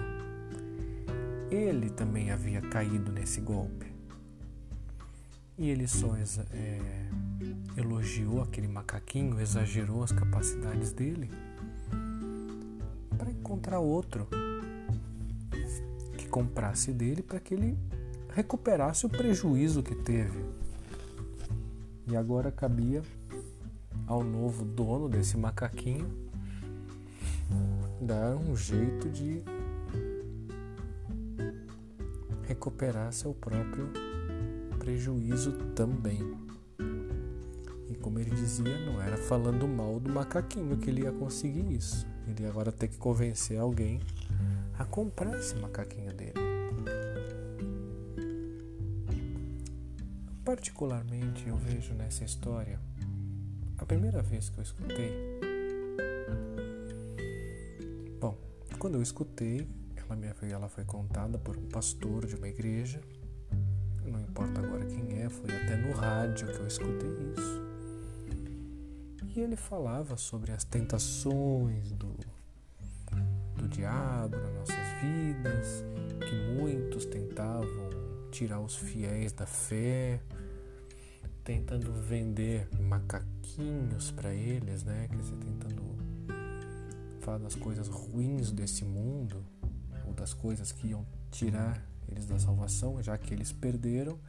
ele 1.49 1.89
também 1.89 2.29
havia 2.29 2.61
caído 2.61 3.11
nesse 3.11 3.41
golpe. 3.41 3.91
E 5.57 5.67
ele 5.67 5.87
só 5.87 6.15
é, 6.15 6.79
elogiou 7.75 8.39
aquele 8.43 8.67
macaquinho, 8.67 9.39
exagerou 9.39 10.03
as 10.03 10.11
capacidades 10.11 10.91
dele 10.91 11.27
encontrar 13.51 13.79
outro 13.79 14.25
comprasse 16.29 16.93
dele 16.93 17.21
para 17.21 17.41
que 17.41 17.53
ele 17.53 17.77
recuperasse 18.33 19.05
o 19.05 19.09
prejuízo 19.09 19.83
que 19.83 19.93
teve. 19.93 20.39
E 22.07 22.15
agora 22.15 22.49
cabia 22.49 23.03
ao 24.07 24.23
novo 24.23 24.63
dono 24.63 25.09
desse 25.09 25.35
macaquinho 25.37 26.09
dar 27.99 28.37
um 28.37 28.55
jeito 28.55 29.09
de 29.09 29.43
recuperar 32.47 33.11
seu 33.11 33.33
próprio 33.33 33.91
prejuízo 34.79 35.51
também. 35.75 36.37
E 37.89 37.95
como 37.95 38.17
ele 38.17 38.31
dizia, 38.31 38.79
não 38.85 39.01
era 39.01 39.17
falando 39.17 39.67
mal 39.67 39.99
do 39.99 40.09
macaquinho 40.09 40.77
que 40.77 40.89
ele 40.89 41.01
ia 41.01 41.11
conseguir 41.11 41.69
isso. 41.73 42.10
Ele 42.27 42.45
agora 42.45 42.71
ter 42.71 42.87
que 42.87 42.97
convencer 42.97 43.59
alguém 43.59 43.99
a 44.77 44.85
comprar 44.85 45.37
esse 45.37 45.55
macaquinho 45.55 46.13
dele. 46.13 46.33
Particularmente 50.43 51.47
eu 51.47 51.55
vejo 51.55 51.93
nessa 51.93 52.23
história, 52.23 52.79
a 53.77 53.85
primeira 53.85 54.21
vez 54.21 54.49
que 54.49 54.57
eu 54.57 54.63
escutei, 54.63 55.39
bom, 58.19 58.35
quando 58.79 58.95
eu 58.95 59.01
escutei, 59.01 59.67
ela, 59.95 60.15
me, 60.15 60.27
ela 60.49 60.67
foi 60.67 60.83
contada 60.83 61.37
por 61.37 61.55
um 61.55 61.67
pastor 61.67 62.25
de 62.25 62.35
uma 62.35 62.47
igreja, 62.47 62.99
não 64.03 64.19
importa 64.19 64.59
agora 64.59 64.83
quem 64.85 65.21
é, 65.21 65.29
foi 65.29 65.55
até 65.55 65.77
no 65.77 65.93
rádio 65.93 66.47
que 66.47 66.59
eu 66.59 66.67
escutei 66.67 67.09
isso. 67.37 67.60
E 69.33 69.39
ele 69.39 69.55
falava 69.55 70.17
sobre 70.17 70.51
as 70.51 70.63
tentações 70.63 71.91
do 71.91 72.15
diabo 73.71 74.35
nas 74.35 74.53
nossas 74.53 75.01
vidas, 75.01 75.85
que 76.19 76.35
muitos 76.59 77.05
tentavam 77.05 77.89
tirar 78.29 78.59
os 78.59 78.75
fiéis 78.75 79.31
da 79.31 79.45
fé, 79.45 80.19
tentando 81.43 81.93
vender 81.93 82.67
macaquinhos 82.81 84.11
para 84.11 84.33
eles, 84.33 84.83
né? 84.83 85.07
Quer 85.09 85.17
dizer, 85.17 85.37
tentando 85.37 85.81
falar 87.21 87.37
das 87.37 87.55
coisas 87.55 87.87
ruins 87.87 88.51
desse 88.51 88.83
mundo, 88.83 89.45
ou 90.05 90.13
das 90.13 90.33
coisas 90.33 90.71
que 90.71 90.87
iam 90.87 91.05
tirar 91.31 91.81
eles 92.09 92.25
da 92.25 92.37
salvação, 92.37 93.01
já 93.01 93.17
que 93.17 93.33
eles 93.33 93.53
perderam, 93.53 94.19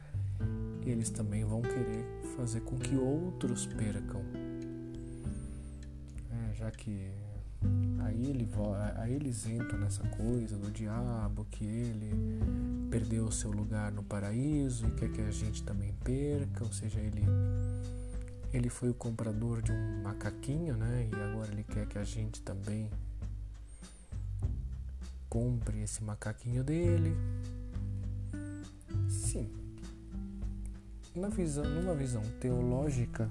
eles 0.85 1.09
também 1.09 1.43
vão 1.43 1.61
querer 1.61 2.05
fazer 2.37 2.61
com 2.61 2.77
que 2.77 2.95
outros 2.95 3.65
percam. 3.65 4.23
Que 6.77 7.11
Aí, 7.99 8.29
ele, 8.29 8.49
aí 8.97 9.13
eles 9.13 9.45
entram 9.47 9.79
nessa 9.79 10.03
coisa 10.09 10.57
do 10.57 10.69
diabo, 10.69 11.45
que 11.49 11.63
ele 11.63 12.11
perdeu 12.89 13.25
o 13.25 13.31
seu 13.31 13.49
lugar 13.51 13.91
no 13.91 14.03
paraíso 14.03 14.85
e 14.87 14.91
quer 14.91 15.09
que 15.09 15.21
a 15.21 15.31
gente 15.31 15.63
também 15.63 15.93
perca, 16.03 16.63
ou 16.63 16.71
seja, 16.71 16.99
ele 16.99 17.23
ele 18.53 18.69
foi 18.69 18.89
o 18.89 18.93
comprador 18.93 19.63
de 19.63 19.71
um 19.71 20.03
macaquinho, 20.03 20.77
né? 20.77 21.09
E 21.11 21.15
agora 21.15 21.51
ele 21.51 21.63
quer 21.63 21.87
que 21.87 21.97
a 21.97 22.03
gente 22.03 22.39
também 22.41 22.87
compre 25.27 25.81
esse 25.81 26.03
macaquinho 26.03 26.63
dele. 26.63 27.17
Sim. 29.09 29.49
Na 31.15 31.29
visão, 31.29 31.63
numa 31.63 31.95
visão 31.95 32.21
teológica, 32.39 33.27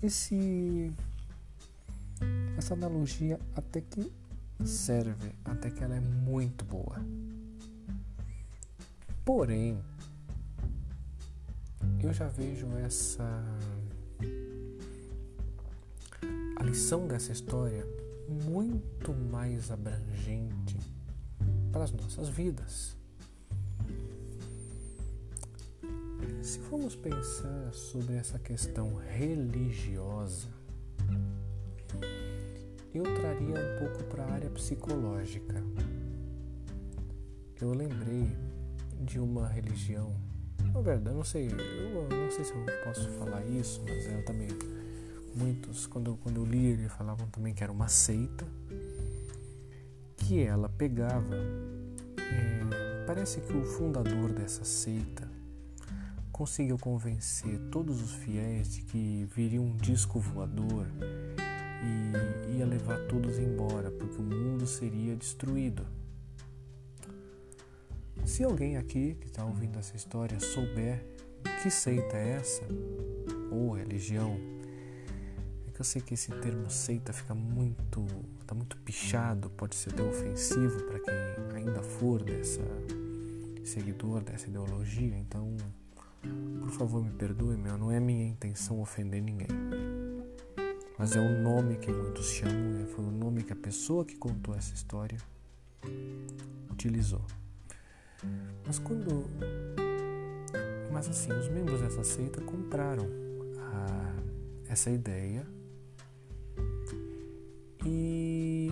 esse 0.00 0.92
essa 2.60 2.74
analogia 2.74 3.40
até 3.56 3.80
que 3.80 4.12
serve, 4.66 5.34
até 5.46 5.70
que 5.70 5.82
ela 5.82 5.96
é 5.96 6.00
muito 6.00 6.62
boa. 6.62 6.96
Porém, 9.24 9.82
eu 12.02 12.12
já 12.12 12.28
vejo 12.28 12.66
essa 12.84 13.42
a 16.56 16.62
lição 16.62 17.08
dessa 17.08 17.32
história 17.32 17.86
muito 18.28 19.14
mais 19.14 19.70
abrangente 19.70 20.78
para 21.72 21.84
as 21.84 21.92
nossas 21.92 22.28
vidas. 22.28 22.94
Se 26.42 26.58
formos 26.58 26.94
pensar 26.94 27.72
sobre 27.72 28.16
essa 28.16 28.38
questão 28.38 28.96
religiosa, 28.96 30.59
eu 32.94 33.04
traria 33.14 33.54
um 33.54 33.78
pouco 33.78 34.04
para 34.04 34.24
a 34.24 34.32
área 34.32 34.50
psicológica. 34.50 35.62
Eu 37.60 37.72
lembrei 37.72 38.28
de 39.00 39.18
uma 39.18 39.46
religião, 39.46 40.14
na 40.72 40.80
verdade, 40.80 41.16
não 41.16 41.24
sei, 41.24 41.48
eu 41.48 42.08
não 42.08 42.30
sei 42.30 42.44
se 42.44 42.52
eu 42.52 42.64
posso 42.84 43.08
falar 43.10 43.44
isso, 43.46 43.82
mas 43.86 44.06
eu 44.06 44.24
também 44.24 44.48
muitos 45.34 45.86
quando 45.86 46.16
quando 46.16 46.38
eu 46.38 46.44
li 46.44 46.66
ele 46.66 46.88
falavam 46.88 47.28
também 47.28 47.54
que 47.54 47.62
era 47.62 47.72
uma 47.72 47.88
seita 47.88 48.46
que 50.16 50.42
ela 50.42 50.68
pegava 50.68 51.36
é, 51.36 53.04
parece 53.06 53.40
que 53.40 53.52
o 53.52 53.64
fundador 53.64 54.32
dessa 54.32 54.64
seita 54.64 55.30
conseguiu 56.32 56.78
convencer 56.78 57.58
todos 57.70 58.02
os 58.02 58.12
fiéis 58.12 58.72
de 58.72 58.82
que 58.82 59.28
viria 59.34 59.60
um 59.60 59.76
disco 59.76 60.18
voador 60.18 60.86
e 61.82 62.58
ia 62.58 62.66
levar 62.66 62.98
todos 63.06 63.38
embora, 63.38 63.90
porque 63.90 64.20
o 64.20 64.24
mundo 64.24 64.66
seria 64.66 65.16
destruído. 65.16 65.86
Se 68.24 68.44
alguém 68.44 68.76
aqui 68.76 69.16
que 69.20 69.26
está 69.26 69.44
ouvindo 69.44 69.78
essa 69.78 69.96
história 69.96 70.38
souber 70.38 71.04
que 71.62 71.70
seita 71.70 72.16
é 72.16 72.32
essa, 72.32 72.62
ou 73.50 73.72
religião, 73.72 74.38
é 75.66 75.70
que 75.70 75.80
eu 75.80 75.84
sei 75.84 76.02
que 76.02 76.14
esse 76.14 76.30
termo 76.32 76.68
seita 76.70 77.12
fica 77.12 77.34
muito, 77.34 78.06
tá 78.46 78.54
muito 78.54 78.76
pichado, 78.78 79.50
pode 79.50 79.74
ser 79.74 79.90
até 79.90 80.02
ofensivo 80.02 80.84
para 80.84 81.00
quem 81.00 81.56
ainda 81.56 81.82
for 81.82 82.22
dessa 82.22 82.62
seguidor 83.64 84.22
dessa 84.22 84.48
ideologia, 84.48 85.16
então 85.16 85.56
por 86.60 86.70
favor 86.70 87.02
me 87.02 87.10
perdoe, 87.10 87.56
meu, 87.56 87.78
não 87.78 87.90
é 87.90 88.00
minha 88.00 88.26
intenção 88.26 88.80
ofender 88.80 89.22
ninguém 89.22 89.48
mas 91.00 91.16
é 91.16 91.18
o 91.18 91.40
nome 91.40 91.76
que 91.76 91.90
muitos 91.90 92.26
chamam, 92.26 92.86
foi 92.88 93.02
o 93.02 93.10
nome 93.10 93.42
que 93.42 93.54
a 93.54 93.56
pessoa 93.56 94.04
que 94.04 94.16
contou 94.16 94.54
essa 94.54 94.74
história 94.74 95.16
utilizou. 96.70 97.24
Mas 98.66 98.78
quando. 98.78 99.24
Mas 100.92 101.08
assim, 101.08 101.32
os 101.32 101.48
membros 101.48 101.80
dessa 101.80 102.04
seita 102.04 102.42
compraram 102.42 103.06
a, 103.56 104.14
essa 104.70 104.90
ideia 104.90 105.46
e 107.86 108.70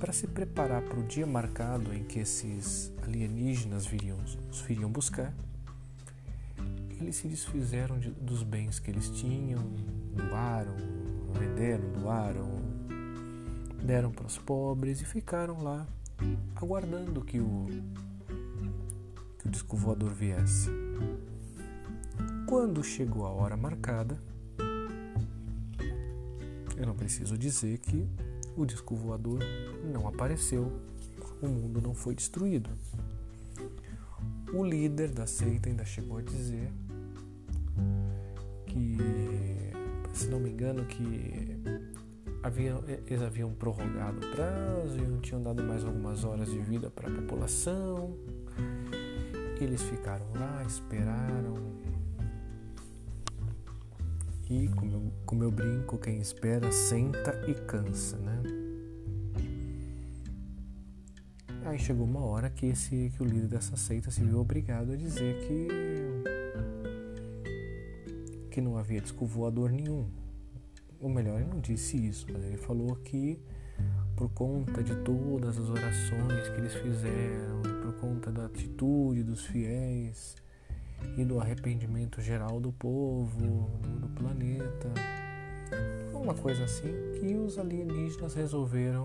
para 0.00 0.12
se 0.12 0.26
preparar 0.26 0.82
para 0.82 0.98
o 0.98 1.04
dia 1.04 1.28
marcado 1.28 1.94
em 1.94 2.02
que 2.02 2.18
esses 2.18 2.92
alienígenas 3.04 3.86
viriam, 3.86 4.18
os 4.50 4.60
viriam 4.62 4.90
buscar, 4.90 5.32
eles 7.00 7.16
se 7.16 7.28
desfizeram 7.28 7.98
de, 7.98 8.10
dos 8.10 8.42
bens 8.42 8.78
que 8.78 8.90
eles 8.90 9.08
tinham, 9.10 9.62
doaram, 10.14 10.74
venderam, 11.32 11.92
doaram, 11.92 12.48
deram 13.82 14.10
para 14.10 14.26
os 14.26 14.38
pobres 14.38 15.00
e 15.00 15.04
ficaram 15.04 15.62
lá 15.62 15.86
aguardando 16.56 17.22
que 17.22 17.38
o, 17.38 17.66
que 19.38 19.46
o 19.46 19.50
disco 19.50 19.76
voador 19.76 20.10
viesse. 20.10 20.70
Quando 22.46 22.82
chegou 22.82 23.26
a 23.26 23.30
hora 23.30 23.56
marcada, 23.56 24.20
eu 26.76 26.86
não 26.86 26.94
preciso 26.94 27.36
dizer 27.36 27.78
que 27.78 28.08
o 28.56 28.64
disco 28.64 28.96
voador 28.96 29.40
não 29.84 30.08
apareceu, 30.08 30.72
o 31.40 31.46
mundo 31.46 31.80
não 31.80 31.94
foi 31.94 32.14
destruído. 32.14 32.70
O 34.52 34.64
líder 34.64 35.10
da 35.12 35.26
seita 35.26 35.68
ainda 35.68 35.84
chegou 35.84 36.18
a 36.18 36.22
dizer 36.22 36.72
que, 38.68 38.96
se 40.12 40.28
não 40.28 40.38
me 40.38 40.50
engano, 40.50 40.84
que 40.84 41.56
haviam, 42.42 42.82
eles 42.86 43.22
haviam 43.22 43.52
prorrogado 43.52 44.18
o 44.18 44.30
prazo 44.30 44.98
e 44.98 45.20
tinham 45.20 45.42
dado 45.42 45.62
mais 45.62 45.84
algumas 45.84 46.24
horas 46.24 46.50
de 46.50 46.58
vida 46.58 46.90
para 46.90 47.08
a 47.08 47.12
população. 47.12 48.16
Eles 49.60 49.82
ficaram 49.82 50.26
lá, 50.34 50.62
esperaram. 50.64 51.56
E 54.48 54.68
como 54.68 54.92
eu, 54.92 55.12
como 55.26 55.44
eu 55.44 55.50
brinco, 55.50 55.98
quem 55.98 56.20
espera 56.20 56.70
senta 56.72 57.44
e 57.46 57.54
cansa, 57.54 58.16
né? 58.16 58.42
Aí 61.64 61.78
chegou 61.78 62.06
uma 62.06 62.24
hora 62.24 62.48
que, 62.48 62.64
esse, 62.66 63.12
que 63.14 63.22
o 63.22 63.26
líder 63.26 63.48
dessa 63.48 63.76
seita 63.76 64.10
se 64.10 64.22
viu 64.22 64.38
obrigado 64.40 64.92
a 64.92 64.96
dizer 64.96 65.36
que 65.46 65.68
que 68.58 68.60
não 68.60 68.76
havia 68.76 69.00
disco 69.00 69.24
voador 69.24 69.70
nenhum. 69.70 70.04
Ou 71.00 71.08
melhor, 71.08 71.40
ele 71.40 71.48
não 71.48 71.60
disse 71.60 71.96
isso, 71.96 72.26
mas 72.32 72.42
ele 72.42 72.56
falou 72.56 72.96
que 72.96 73.40
por 74.16 74.28
conta 74.30 74.82
de 74.82 74.96
todas 74.96 75.56
as 75.56 75.70
orações 75.70 76.48
que 76.48 76.58
eles 76.58 76.74
fizeram 76.74 77.62
por 77.80 77.92
conta 78.00 78.32
da 78.32 78.46
atitude 78.46 79.22
dos 79.22 79.46
fiéis 79.46 80.34
e 81.16 81.24
do 81.24 81.40
arrependimento 81.40 82.20
geral 82.20 82.58
do 82.58 82.72
povo, 82.72 83.38
do, 83.38 84.00
do 84.00 84.08
planeta, 84.08 84.88
uma 86.12 86.34
coisa 86.34 86.64
assim, 86.64 86.92
que 87.20 87.36
os 87.36 87.58
alienígenas 87.58 88.34
resolveram 88.34 89.04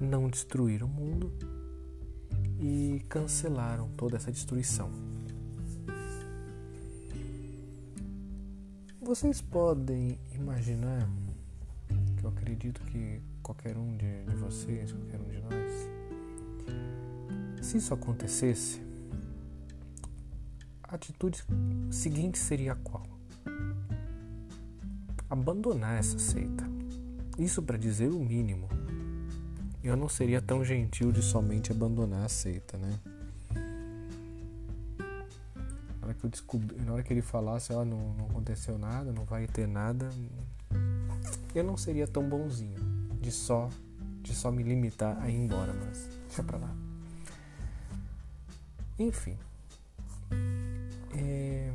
não 0.00 0.28
destruir 0.28 0.84
o 0.84 0.88
mundo 0.88 1.32
e 2.60 3.04
cancelaram 3.08 3.88
toda 3.96 4.16
essa 4.16 4.30
destruição. 4.30 5.19
Vocês 9.02 9.40
podem 9.40 10.18
imaginar, 10.34 11.08
que 12.18 12.24
eu 12.24 12.28
acredito 12.28 12.82
que 12.82 13.22
qualquer 13.42 13.74
um 13.78 13.96
de, 13.96 14.26
de 14.26 14.36
vocês, 14.36 14.92
qualquer 14.92 15.18
um 15.18 15.28
de 15.30 15.40
nós, 15.40 15.88
se 17.62 17.78
isso 17.78 17.94
acontecesse, 17.94 18.82
a 20.82 20.96
atitude 20.96 21.42
seguinte 21.90 22.38
seria 22.38 22.74
qual? 22.74 23.06
Abandonar 25.30 25.98
essa 25.98 26.18
seita. 26.18 26.68
Isso 27.38 27.62
para 27.62 27.78
dizer 27.78 28.10
o 28.10 28.20
mínimo. 28.20 28.68
Eu 29.82 29.96
não 29.96 30.10
seria 30.10 30.42
tão 30.42 30.62
gentil 30.62 31.10
de 31.10 31.22
somente 31.22 31.72
abandonar 31.72 32.26
a 32.26 32.28
seita, 32.28 32.76
né? 32.76 33.00
Eu 36.26 36.30
descobri, 36.30 36.76
na 36.82 36.92
hora 36.92 37.02
que 37.02 37.12
ele 37.12 37.22
falasse, 37.22 37.72
ó, 37.72 37.84
não, 37.84 38.14
não 38.14 38.26
aconteceu 38.26 38.78
nada, 38.78 39.12
não 39.12 39.24
vai 39.24 39.46
ter 39.46 39.66
nada, 39.66 40.08
eu 41.54 41.64
não 41.64 41.76
seria 41.76 42.06
tão 42.06 42.28
bonzinho 42.28 42.78
de 43.20 43.30
só 43.30 43.68
de 44.22 44.34
só 44.34 44.50
me 44.50 44.62
limitar 44.62 45.20
a 45.22 45.30
ir 45.30 45.36
embora, 45.36 45.72
mas 45.72 46.08
deixa 46.26 46.42
pra 46.42 46.58
lá. 46.58 46.74
Enfim, 48.98 49.36
é, 51.16 51.72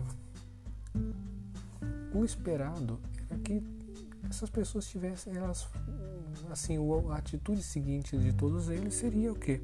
o 2.14 2.24
esperado 2.24 3.00
era 3.30 3.40
que 3.40 3.64
essas 4.30 4.50
pessoas 4.50 4.88
tivessem 4.88 5.36
elas 5.36 5.68
assim 6.50 6.78
a 7.10 7.16
atitude 7.16 7.64
seguinte 7.64 8.18
de 8.18 8.34
todos 8.34 8.70
eles 8.70 8.94
seria 8.96 9.32
o 9.32 9.36
que 9.36 9.62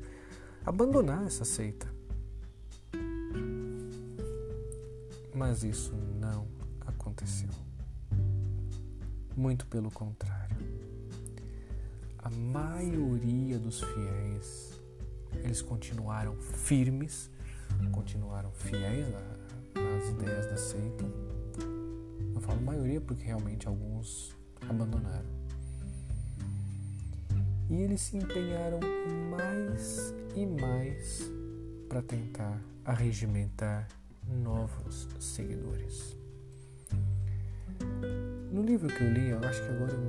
abandonar 0.65 1.25
essa 1.25 1.45
seita 1.45 1.87
Mas 5.41 5.63
isso 5.63 5.91
não 6.19 6.47
aconteceu. 6.85 7.49
Muito 9.35 9.65
pelo 9.65 9.89
contrário. 9.89 10.55
A 12.19 12.29
maioria 12.29 13.57
dos 13.57 13.81
fiéis, 13.81 14.79
eles 15.43 15.59
continuaram 15.59 16.35
firmes, 16.35 17.31
continuaram 17.91 18.51
fiéis 18.51 19.07
às 19.97 20.09
ideias 20.09 20.45
da 20.45 20.57
seita. 20.57 21.05
Eu 22.35 22.41
falo 22.41 22.61
maioria 22.61 23.01
porque 23.01 23.25
realmente 23.25 23.67
alguns 23.67 24.37
abandonaram. 24.69 25.25
E 27.67 27.81
eles 27.81 27.99
se 28.01 28.15
empenharam 28.15 28.79
mais 29.31 30.13
e 30.35 30.45
mais 30.45 31.23
para 31.89 32.03
tentar 32.03 32.61
arregimentar 32.85 33.87
novos 34.27 35.07
seguidores. 35.19 36.17
No 38.51 38.61
livro 38.61 38.87
que 38.89 39.03
eu 39.03 39.13
li, 39.13 39.29
eu 39.29 39.39
acho 39.39 39.61
que 39.61 39.69
agora 39.69 39.93
eu 39.93 39.99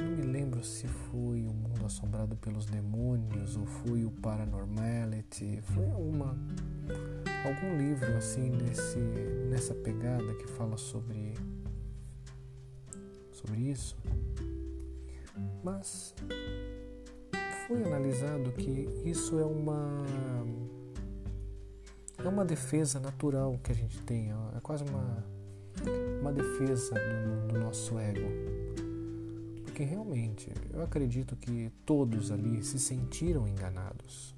não 0.00 0.16
me 0.16 0.22
lembro 0.22 0.64
se 0.64 0.86
foi 0.86 1.46
O 1.46 1.52
Mundo 1.52 1.84
Assombrado 1.86 2.36
pelos 2.36 2.66
Demônios 2.66 3.56
ou 3.56 3.66
foi 3.66 4.04
o 4.04 4.10
Paranormality, 4.10 5.60
foi 5.62 5.84
alguma 5.86 6.36
algum 7.44 7.76
livro 7.76 8.16
assim 8.16 8.50
nesse 8.50 8.98
nessa 9.50 9.74
pegada 9.74 10.34
que 10.34 10.46
fala 10.46 10.76
sobre 10.76 11.34
sobre 13.32 13.70
isso. 13.70 13.96
Mas 15.62 16.14
foi 17.66 17.84
analisado 17.84 18.50
que 18.52 18.88
isso 19.04 19.38
é 19.38 19.44
uma 19.44 20.04
é 22.22 22.28
uma 22.28 22.44
defesa 22.44 22.98
natural 22.98 23.58
que 23.62 23.72
a 23.72 23.74
gente 23.74 24.00
tem, 24.02 24.30
é 24.30 24.60
quase 24.60 24.84
uma, 24.84 25.24
uma 26.20 26.32
defesa 26.32 26.94
do, 26.94 27.48
do 27.48 27.60
nosso 27.60 27.98
ego. 27.98 28.28
Porque 29.64 29.84
realmente 29.84 30.52
eu 30.72 30.82
acredito 30.82 31.36
que 31.36 31.70
todos 31.86 32.32
ali 32.32 32.62
se 32.62 32.78
sentiram 32.78 33.46
enganados. 33.46 34.34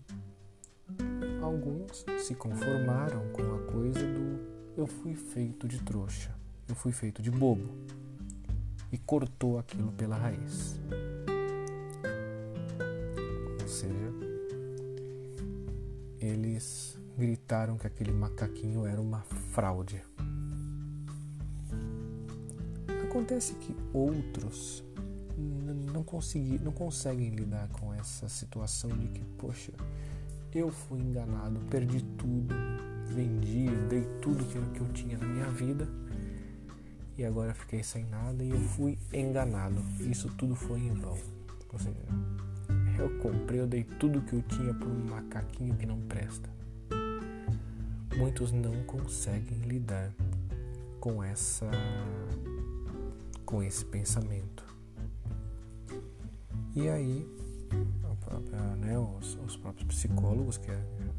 Alguns 1.43 2.05
se 2.19 2.35
conformaram 2.35 3.29
com 3.33 3.43
a 3.55 3.73
coisa 3.73 4.01
do 4.01 4.51
eu 4.77 4.87
fui 4.87 5.15
feito 5.15 5.67
de 5.67 5.81
trouxa, 5.83 6.35
eu 6.69 6.75
fui 6.75 6.93
feito 6.93 7.21
de 7.23 7.31
bobo 7.31 7.69
e 8.93 8.99
cortou 8.99 9.59
aquilo 9.59 9.93
pela 9.93 10.17
raiz. 10.17 10.79
seja, 13.71 14.13
eles 16.21 17.00
gritaram 17.21 17.77
que 17.77 17.87
aquele 17.87 18.13
macaquinho 18.13 18.87
era 18.87 18.99
uma 18.99 19.21
fraude. 19.53 20.03
Acontece 23.05 23.55
que 23.57 23.77
outros 23.93 24.83
não, 25.93 26.03
consegui, 26.03 26.59
não 26.59 26.73
conseguem 26.73 27.29
lidar 27.29 27.69
com 27.69 27.93
essa 27.93 28.27
situação 28.27 28.91
de 28.91 29.09
que, 29.09 29.23
poxa, 29.37 29.73
eu 30.55 30.71
fui 30.71 31.01
enganado, 31.01 31.61
perdi 31.71 32.03
tudo, 32.17 32.55
vendi, 33.09 33.67
dei 33.91 34.03
tudo 34.23 34.43
que 34.73 34.81
eu 34.81 34.89
tinha 34.89 35.19
na 35.19 35.27
minha 35.27 35.51
vida 35.51 35.87
e 37.19 37.25
agora 37.25 37.53
fiquei 37.53 37.83
sem 37.83 38.07
nada 38.07 38.43
e 38.43 38.51
eu 38.51 38.61
fui 38.61 38.99
enganado. 39.13 39.83
Isso 40.01 40.31
tudo 40.39 40.55
foi 40.55 40.81
em 40.81 40.95
vão. 40.95 41.19
Ou 41.71 41.79
seja, 41.79 42.01
eu 42.99 43.11
comprei, 43.19 43.61
eu 43.61 43.67
dei 43.67 43.85
tudo 43.85 44.23
que 44.23 44.33
eu 44.33 44.43
tinha 44.43 44.73
por 44.73 44.89
um 44.89 45.05
macaquinho 45.11 45.75
que 45.77 45.85
não 45.85 46.01
presta. 46.01 46.60
Muitos 48.17 48.53
não 48.53 48.83
conseguem 48.85 49.59
lidar 49.61 50.13
com 51.01 51.23
essa 51.23 51.71
com 53.45 53.63
esse 53.63 53.85
pensamento. 53.85 54.65
E 56.77 56.89
aí, 56.89 57.27
própria, 58.31 58.61
né, 58.77 58.97
os, 58.99 59.37
os, 59.45 59.57
próprios 59.57 59.89
psicólogos 59.89 60.57
que, 60.57 60.71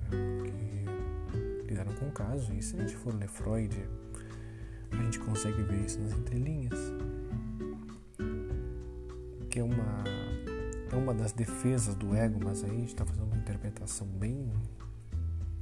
que 0.09 1.65
lidaram 1.67 1.93
com 1.95 2.07
o 2.07 2.11
caso, 2.11 2.53
e 2.53 2.61
se 2.61 2.75
a 2.77 2.79
gente 2.79 2.95
for 2.95 3.13
ler 3.13 3.27
Freud, 3.27 3.77
a 4.91 4.95
gente 4.95 5.19
consegue 5.19 5.61
ver 5.63 5.85
isso 5.85 5.99
nas 5.99 6.13
entrelinhas, 6.13 6.79
que 9.49 9.59
é 9.59 9.63
uma 9.63 10.03
é 10.91 10.95
uma 10.95 11.13
das 11.13 11.31
defesas 11.31 11.95
do 11.95 12.13
ego, 12.13 12.39
mas 12.43 12.63
aí 12.63 12.69
a 12.69 12.73
gente 12.73 12.87
está 12.87 13.05
fazendo 13.05 13.25
uma 13.25 13.37
interpretação 13.37 14.05
bem, 14.07 14.51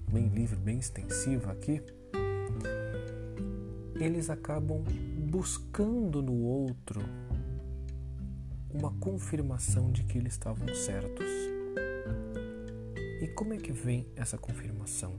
bem 0.10 0.28
livre, 0.28 0.56
bem 0.56 0.80
extensiva 0.80 1.52
aqui. 1.52 1.82
Eles 3.95 4.30
acabam 4.30 4.84
buscando 5.30 6.22
no 6.22 6.34
outro 6.43 7.02
uma 8.74 8.91
confirmação 8.93 9.91
de 9.91 10.04
que 10.04 10.17
eles 10.17 10.34
estavam 10.34 10.67
certos. 10.74 11.28
E 13.22 13.28
como 13.36 13.54
é 13.54 13.58
que 13.58 13.72
vem 13.72 14.08
essa 14.15 14.38
confirmação? 14.38 15.13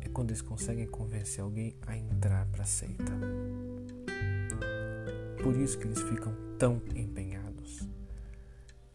É 0.00 0.08
quando 0.08 0.30
eles 0.30 0.42
conseguem 0.42 0.86
convencer 0.86 1.42
alguém 1.42 1.76
a 1.86 1.96
entrar 1.96 2.46
para 2.46 2.62
a 2.62 2.66
seita. 2.66 3.12
Por 5.42 5.56
isso 5.56 5.78
que 5.78 5.86
eles 5.86 6.00
ficam 6.02 6.34
tão 6.58 6.82
empenhados 6.94 7.88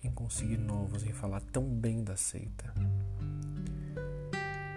em 0.03 0.11
conseguir 0.11 0.57
novos, 0.57 1.03
em 1.03 1.11
falar 1.11 1.41
tão 1.41 1.63
bem 1.63 2.03
da 2.03 2.15
seita. 2.15 2.73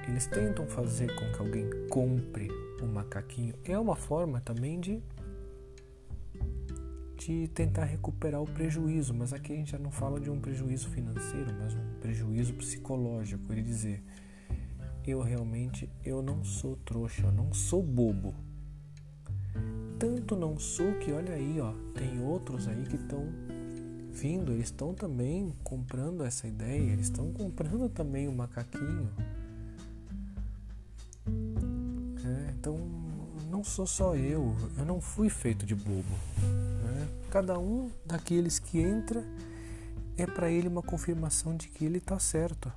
Eles 0.08 0.26
tentam 0.26 0.66
fazer 0.66 1.14
com 1.14 1.30
que 1.32 1.38
alguém 1.38 1.68
compre 1.88 2.48
o 2.82 2.86
macaquinho. 2.86 3.54
É 3.64 3.78
uma 3.78 3.94
forma 3.94 4.40
também 4.40 4.80
de 4.80 5.02
de 7.18 7.48
tentar 7.48 7.84
recuperar 7.84 8.40
o 8.40 8.46
prejuízo, 8.46 9.12
mas 9.12 9.32
aqui 9.32 9.52
a 9.52 9.56
gente 9.56 9.72
já 9.72 9.78
não 9.78 9.90
fala 9.90 10.20
de 10.20 10.30
um 10.30 10.40
prejuízo 10.40 10.88
financeiro, 10.88 11.52
mas 11.58 11.74
um 11.74 12.00
prejuízo 12.00 12.54
psicológico. 12.54 13.52
Ele 13.52 13.60
dizer, 13.60 14.02
eu 15.06 15.20
realmente 15.20 15.90
eu 16.04 16.22
não 16.22 16.44
sou 16.44 16.76
trouxa, 16.76 17.26
eu 17.26 17.32
não 17.32 17.52
sou 17.52 17.82
bobo. 17.82 18.34
Tanto 19.98 20.36
não 20.36 20.58
sou 20.58 20.94
que 21.00 21.12
olha 21.12 21.34
aí, 21.34 21.60
ó, 21.60 21.72
tem 21.92 22.22
outros 22.22 22.68
aí 22.68 22.84
que 22.84 22.96
estão 22.96 23.26
vindo, 24.12 24.52
eles 24.52 24.66
estão 24.66 24.94
também 24.94 25.52
comprando 25.64 26.24
essa 26.24 26.46
ideia, 26.46 26.92
eles 26.92 27.06
estão 27.06 27.32
comprando 27.32 27.88
também 27.88 28.28
o 28.28 28.32
macaquinho. 28.32 29.10
Então, 32.58 32.76
não 33.48 33.62
sou 33.62 33.86
só 33.86 34.16
eu, 34.16 34.52
eu 34.76 34.84
não 34.84 35.00
fui 35.00 35.28
feito 35.28 35.64
de 35.64 35.76
bobo. 35.76 36.12
Né? 36.42 37.08
Cada 37.30 37.56
um 37.56 37.88
daqueles 38.04 38.58
que 38.58 38.80
entra 38.80 39.24
é 40.16 40.26
para 40.26 40.50
ele 40.50 40.66
uma 40.66 40.82
confirmação 40.82 41.56
de 41.56 41.68
que 41.68 41.84
ele 41.84 41.98
está 41.98 42.18
certo, 42.18 42.72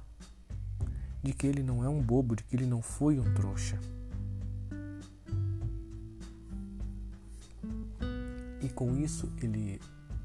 de 1.24 1.34
que 1.34 1.48
ele 1.48 1.63
não 1.63 1.84
é 1.84 1.89
um 1.89 2.00
bobo, 2.00 2.36
de 2.36 2.44
que 2.44 2.56
ele 2.56 2.67
não 2.67 2.80
foi 2.80 3.20
um 3.20 3.34
trouxa. 3.34 3.80
E 8.62 8.70
com 8.70 8.96
isso 8.96 9.32
ele 9.41 9.82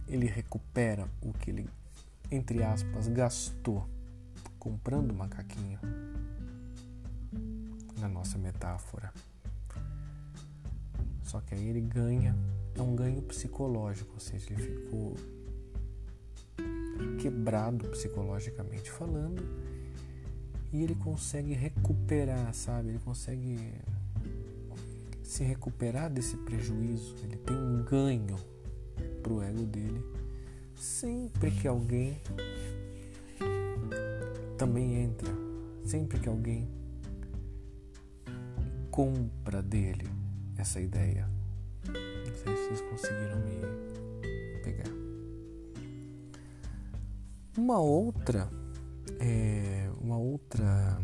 ele 0.07 0.27
recupera 0.27 1.09
o 1.21 1.33
que 1.33 1.51
ele, 1.51 1.69
entre 2.31 2.63
aspas, 2.63 3.09
gastou 3.09 3.89
comprando 4.59 5.15
macaquinho. 5.15 5.81
Na 7.99 8.09
nossa 8.09 8.37
metáfora. 8.37 9.13
Só 11.27 11.41
que 11.41 11.55
aí 11.55 11.69
ele 11.69 11.81
ganha, 11.81 12.37
é 12.77 12.81
um 12.81 12.95
ganho 12.95 13.21
psicológico, 13.21 14.13
ou 14.15 14.21
seja, 14.21 14.47
ele 14.53 14.63
ficou 14.63 15.17
quebrado 17.21 17.89
psicologicamente 17.89 18.91
falando 18.91 19.43
e 20.73 20.83
ele 20.83 20.95
consegue 20.95 21.53
recuperar, 21.53 22.55
sabe? 22.55 22.91
Ele 22.91 23.01
consegue 23.01 23.59
se 25.25 25.43
recuperar 25.43 26.09
desse 26.09 26.37
prejuízo, 26.37 27.17
ele 27.25 27.37
tem 27.37 27.57
um 27.57 27.83
ganho 27.83 28.37
pro 29.21 29.43
ego 29.43 29.65
dele 29.65 30.01
sempre 30.77 31.51
que 31.51 31.67
alguém 31.67 32.21
também 34.57 35.03
entra, 35.03 35.33
sempre 35.85 36.21
que 36.21 36.29
alguém 36.29 36.69
compra 38.91 39.61
dele 39.61 40.16
essa 40.59 40.81
ideia. 40.81 41.29
Não 41.87 42.35
sei 42.35 42.57
se 42.57 42.69
vocês 42.69 42.81
conseguiram 42.83 43.39
me 43.41 44.61
pegar. 44.63 44.91
Uma 47.57 47.81
outra, 47.81 48.51
é, 49.19 49.91
uma 50.01 50.19
outra, 50.19 50.99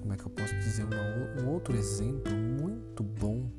como 0.00 0.12
é 0.12 0.16
que 0.16 0.24
eu 0.24 0.30
posso 0.30 0.54
dizer, 0.58 0.84
uma, 0.84 1.42
um 1.42 1.48
outro 1.48 1.76
exemplo 1.76 2.32
muito 2.32 3.02
bom 3.02 3.50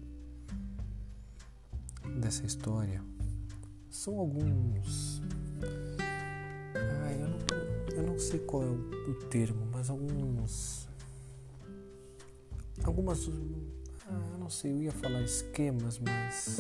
dessa 2.20 2.46
história 2.46 3.02
são 3.92 4.18
alguns. 4.18 5.22
Ah, 6.76 7.12
eu, 7.14 7.28
não, 7.28 7.38
eu 7.98 8.04
não 8.04 8.18
sei 8.18 8.40
qual 8.40 8.64
é 8.64 8.66
o, 8.66 9.14
termo, 9.30 9.68
mas 9.72 9.90
alguns. 9.90 10.88
Algumas. 12.84 13.30
Ah, 14.12 14.28
eu 14.34 14.38
não 14.38 14.50
sei, 14.50 14.74
eu 14.74 14.82
ia 14.84 14.92
falar 14.92 15.22
esquemas, 15.22 15.98
mas. 16.00 16.60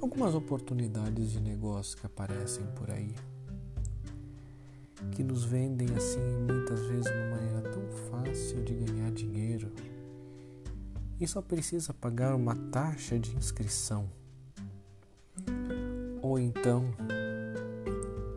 algumas 0.00 0.34
oportunidades 0.34 1.32
de 1.32 1.40
negócio 1.40 1.96
que 1.96 2.06
aparecem 2.06 2.66
por 2.76 2.90
aí, 2.90 3.14
que 5.12 5.22
nos 5.22 5.44
vendem 5.44 5.88
assim 5.96 6.20
muitas 6.46 6.80
vezes 6.86 7.06
uma 7.06 7.36
maneira 7.36 7.62
tão 7.70 7.82
fácil 8.10 8.62
de 8.62 8.74
ganhar 8.74 9.10
dinheiro 9.10 9.72
e 11.20 11.26
só 11.26 11.40
precisa 11.40 11.92
pagar 11.94 12.34
uma 12.34 12.54
taxa 12.54 13.18
de 13.18 13.34
inscrição. 13.36 14.08
Ou 16.22 16.38
então, 16.38 16.84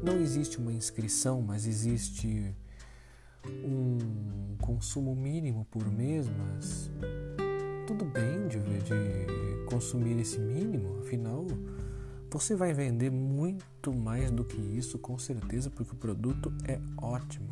não 0.02 0.18
existe 0.20 0.58
uma 0.58 0.72
inscrição, 0.72 1.42
mas 1.42 1.68
existe 1.68 2.56
um 3.48 4.56
consumo 4.60 5.16
mínimo 5.16 5.66
por 5.72 5.86
mês, 5.92 6.28
mas 6.28 6.92
tudo 7.88 8.06
bem 8.06 8.48
de, 8.48 8.60
de 8.60 9.66
consumir 9.66 10.20
esse 10.20 10.40
mínimo, 10.40 11.00
afinal 11.00 11.46
você 12.32 12.56
vai 12.56 12.74
vender 12.74 13.12
muito 13.12 13.94
mais 13.94 14.32
do 14.32 14.46
que 14.46 14.56
isso, 14.56 14.98
com 14.98 15.20
certeza, 15.20 15.70
porque 15.70 15.92
o 15.92 15.98
produto 15.98 16.52
é 16.66 16.80
ótimo. 16.98 17.50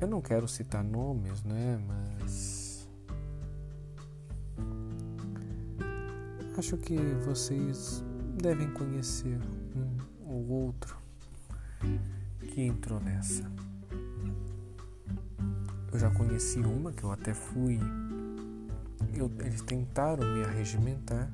Eu 0.00 0.06
não 0.06 0.22
quero 0.22 0.46
citar 0.46 0.84
nomes, 0.84 1.42
né? 1.42 1.82
Mas 1.84 2.88
acho 6.56 6.76
que 6.76 6.96
vocês 7.24 8.04
devem 8.40 8.70
conhecer 8.70 9.38
ou 10.40 10.64
outro 10.64 10.96
que 12.52 12.62
entrou 12.62 13.00
nessa. 13.00 13.50
Eu 15.92 15.98
já 15.98 16.10
conheci 16.10 16.60
uma 16.60 16.92
que 16.92 17.04
eu 17.04 17.10
até 17.10 17.34
fui. 17.34 17.78
Eu, 19.14 19.30
eles 19.40 19.62
tentaram 19.62 20.24
me 20.34 20.44
arregimentar. 20.44 21.30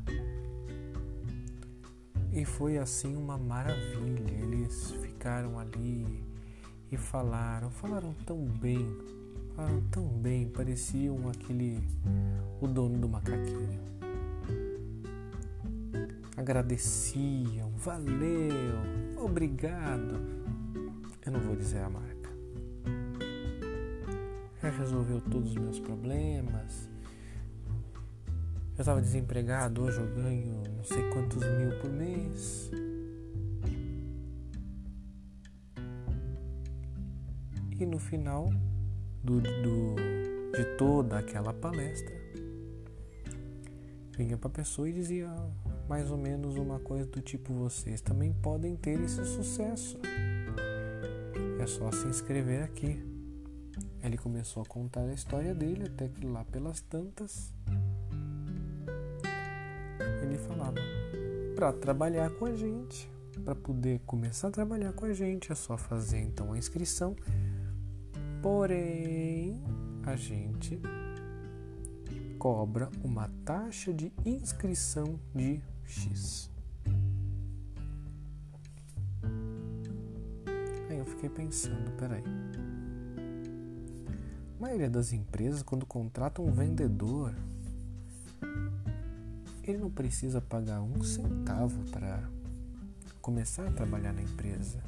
E 2.33 2.45
foi 2.45 2.79
assim 2.79 3.17
uma 3.17 3.39
maravilha. 3.39 4.31
Eles 4.31 4.93
ficaram 5.03 5.59
ali 5.59 6.23
e 6.91 6.97
falaram, 6.97 7.71
falaram 7.71 8.15
tão 8.25 8.45
bem, 8.45 8.87
falaram 9.55 9.83
tão 9.91 10.07
bem, 10.07 10.49
pareciam 10.49 11.29
aquele 11.29 11.83
o 12.61 12.67
dono 12.67 12.99
do 12.99 13.09
macaquinho. 13.09 13.96
Agradeciam, 16.37 17.71
valeu, 17.77 18.77
obrigado. 19.17 20.21
Eu 21.25 21.33
não 21.33 21.41
vou 21.41 21.57
dizer 21.57 21.79
a 21.79 21.89
marca. 21.89 22.31
Já 24.63 24.71
resolveu 24.71 25.21
todos 25.23 25.51
os 25.51 25.57
meus 25.57 25.81
problemas. 25.81 26.91
Eu 28.77 28.83
estava 28.83 29.01
desempregado, 29.01 29.83
hoje 29.83 29.99
eu 29.99 30.15
ganho 30.15 30.63
não 30.77 30.85
sei 30.85 31.09
quantos 31.11 31.43
mil 31.43 31.81
por 31.81 31.91
mês. 31.91 32.71
E 37.81 37.87
no 37.87 37.99
final 37.99 38.51
do, 39.25 39.41
do, 39.41 39.97
de 40.55 40.65
toda 40.77 41.19
aquela 41.19 41.55
palestra, 41.55 42.15
vinha 44.17 44.37
para 44.37 44.49
a 44.49 44.53
pessoa 44.53 44.89
e 44.89 44.93
dizia 44.93 45.29
mais 45.89 46.11
ou 46.11 46.17
menos 46.17 46.57
uma 46.57 46.79
coisa 46.79 47.07
do 47.07 47.21
tipo: 47.21 47.53
vocês 47.55 48.01
também 48.01 48.33
podem 48.33 48.77
ter 48.77 49.01
esse 49.01 49.25
sucesso. 49.25 49.99
É 51.61 51.67
só 51.67 51.91
se 51.91 52.07
inscrever 52.07 52.63
aqui. 52.63 53.05
Ele 54.03 54.17
começou 54.17 54.63
a 54.63 54.67
contar 54.67 55.03
a 55.03 55.13
história 55.13 55.55
dele, 55.55 55.85
até 55.87 56.09
que 56.09 56.25
lá 56.27 56.45
pelas 56.45 56.81
tantas 56.81 57.53
ele 60.23 60.39
falava: 60.39 60.79
para 61.55 61.73
trabalhar 61.73 62.31
com 62.31 62.47
a 62.47 62.55
gente, 62.55 63.11
para 63.45 63.55
poder 63.55 64.01
começar 64.07 64.49
a 64.49 64.51
trabalhar 64.51 64.93
com 64.93 65.07
a 65.07 65.13
gente, 65.13 65.51
é 65.51 65.55
só 65.55 65.77
fazer 65.77 66.21
então 66.21 66.53
a 66.53 66.59
inscrição 66.59 67.17
Porém, 68.43 69.61
a 70.05 70.15
gente 70.15 70.81
cobra 72.39 72.89
uma 73.03 73.29
taxa 73.45 73.93
de 73.93 74.13
inscrição 74.25 75.19
de 75.35 75.61
X. 75.87 76.51
Aí 80.89 80.99
eu 80.99 81.07
fiquei 81.07 81.29
pensando, 81.29 81.91
peraí. 81.97 82.25
A 84.59 84.63
maioria 84.63 84.91
das 84.91 85.13
empresas, 85.13 85.63
quando 85.63 85.85
contrata 85.85 86.41
um 86.41 86.51
vendedor, 86.51 87.35
ele 89.63 89.79
não 89.79 89.91
precisa 89.91 90.41
pagar 90.41 90.81
um 90.81 91.03
centavo 91.03 91.83
para 91.91 92.23
começar 93.21 93.67
a 93.67 93.73
trabalhar 93.73 94.13
na 94.13 94.23
empresa. 94.23 94.81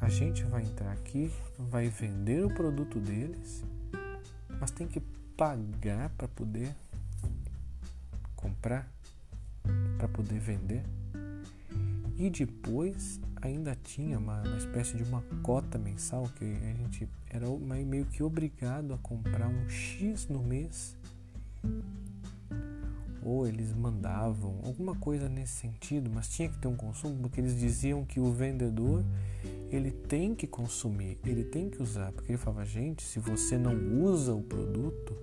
A 0.00 0.08
gente 0.08 0.44
vai 0.44 0.62
entrar 0.62 0.92
aqui, 0.92 1.32
vai 1.58 1.88
vender 1.88 2.44
o 2.44 2.54
produto 2.54 3.00
deles, 3.00 3.64
mas 4.60 4.70
tem 4.70 4.86
que 4.86 5.00
pagar 5.34 6.10
para 6.10 6.28
poder 6.28 6.76
comprar, 8.36 8.86
para 10.04 10.08
poder 10.08 10.38
vender. 10.38 10.82
E 12.16 12.28
depois 12.28 13.20
ainda 13.40 13.74
tinha 13.82 14.18
uma, 14.18 14.42
uma, 14.42 14.56
espécie 14.56 14.96
de 14.96 15.02
uma 15.02 15.22
cota 15.42 15.78
mensal 15.78 16.28
que 16.36 16.44
a 16.44 16.74
gente 16.74 17.08
era 17.28 17.46
meio 17.84 18.04
que 18.06 18.22
obrigado 18.22 18.92
a 18.92 18.98
comprar 18.98 19.48
um 19.48 19.68
X 19.68 20.28
no 20.28 20.42
mês. 20.42 20.96
Ou 23.22 23.46
eles 23.46 23.72
mandavam 23.72 24.60
alguma 24.62 24.94
coisa 24.94 25.28
nesse 25.28 25.54
sentido, 25.54 26.10
mas 26.12 26.28
tinha 26.28 26.48
que 26.50 26.58
ter 26.58 26.68
um 26.68 26.76
consumo 26.76 27.16
porque 27.22 27.40
eles 27.40 27.58
diziam 27.58 28.04
que 28.04 28.20
o 28.20 28.30
vendedor 28.30 29.02
ele 29.70 29.90
tem 29.90 30.34
que 30.34 30.46
consumir, 30.46 31.18
ele 31.24 31.42
tem 31.42 31.70
que 31.70 31.82
usar, 31.82 32.12
porque 32.12 32.32
ele 32.32 32.38
falava, 32.38 32.66
gente, 32.66 33.02
se 33.02 33.18
você 33.18 33.56
não 33.56 33.74
usa 34.02 34.34
o 34.34 34.42
produto, 34.42 35.16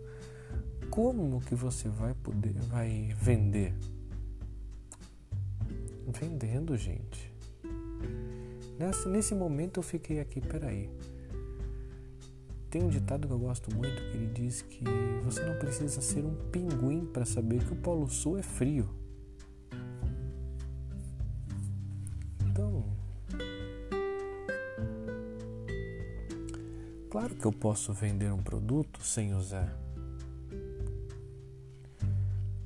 como 0.89 1.39
que 1.41 1.53
você 1.53 1.87
vai 1.87 2.15
poder, 2.15 2.53
vai 2.53 3.13
vender? 3.15 3.73
Vendendo, 6.07 6.75
gente. 6.77 7.33
Nesse, 8.77 9.07
nesse 9.07 9.35
momento 9.35 9.79
eu 9.79 9.83
fiquei 9.83 10.19
aqui, 10.19 10.41
peraí. 10.41 10.89
Tem 12.69 12.83
um 12.83 12.89
ditado 12.89 13.27
que 13.27 13.33
eu 13.33 13.39
gosto 13.39 13.73
muito 13.75 14.01
que 14.09 14.17
ele 14.17 14.27
diz 14.33 14.61
que 14.61 14.83
você 15.23 15.43
não 15.43 15.59
precisa 15.59 16.01
ser 16.01 16.23
um 16.23 16.35
pinguim 16.51 17.05
para 17.05 17.25
saber 17.25 17.63
que 17.65 17.73
o 17.73 17.75
Polo 17.75 18.09
Sul 18.09 18.37
é 18.37 18.41
frio. 18.41 19.01
Claro 27.11 27.35
que 27.35 27.45
eu 27.45 27.51
posso 27.51 27.91
vender 27.91 28.31
um 28.31 28.41
produto 28.41 29.03
sem 29.03 29.33
usar. 29.33 29.77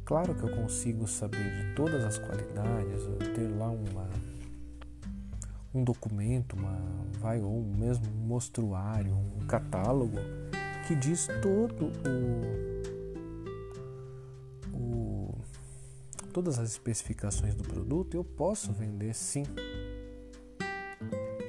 Claro 0.05 0.35
que 0.35 0.43
eu 0.43 0.49
consigo 0.55 1.07
saber 1.07 1.63
de 1.63 1.73
todas 1.73 2.03
as 2.03 2.19
qualidades, 2.19 3.01
ter 3.33 3.47
lá 3.57 3.69
uma, 3.71 4.07
um 5.73 5.83
documento, 5.83 6.55
uma, 6.55 6.77
vai 7.19 7.41
ou 7.41 7.63
mesmo 7.63 8.05
um 8.07 8.27
mostruário, 8.27 9.11
um 9.13 9.47
catálogo 9.47 10.17
que 10.87 10.95
diz 10.95 11.27
todo 11.41 11.91
o, 14.71 14.77
o 14.77 15.35
todas 16.31 16.59
as 16.59 16.69
especificações 16.69 17.55
do 17.55 17.63
produto. 17.63 18.15
Eu 18.15 18.23
posso 18.23 18.71
vender 18.71 19.15
sim 19.15 19.43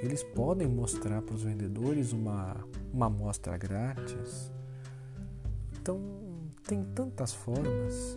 eles 0.02 0.22
podem 0.22 0.68
mostrar 0.68 1.20
para 1.20 1.34
os 1.34 1.42
vendedores 1.42 2.12
uma, 2.12 2.56
uma 2.92 3.06
amostra 3.06 3.56
grátis. 3.56 4.52
Então, 5.80 6.00
tem 6.66 6.84
tantas 6.84 7.32
formas. 7.32 8.14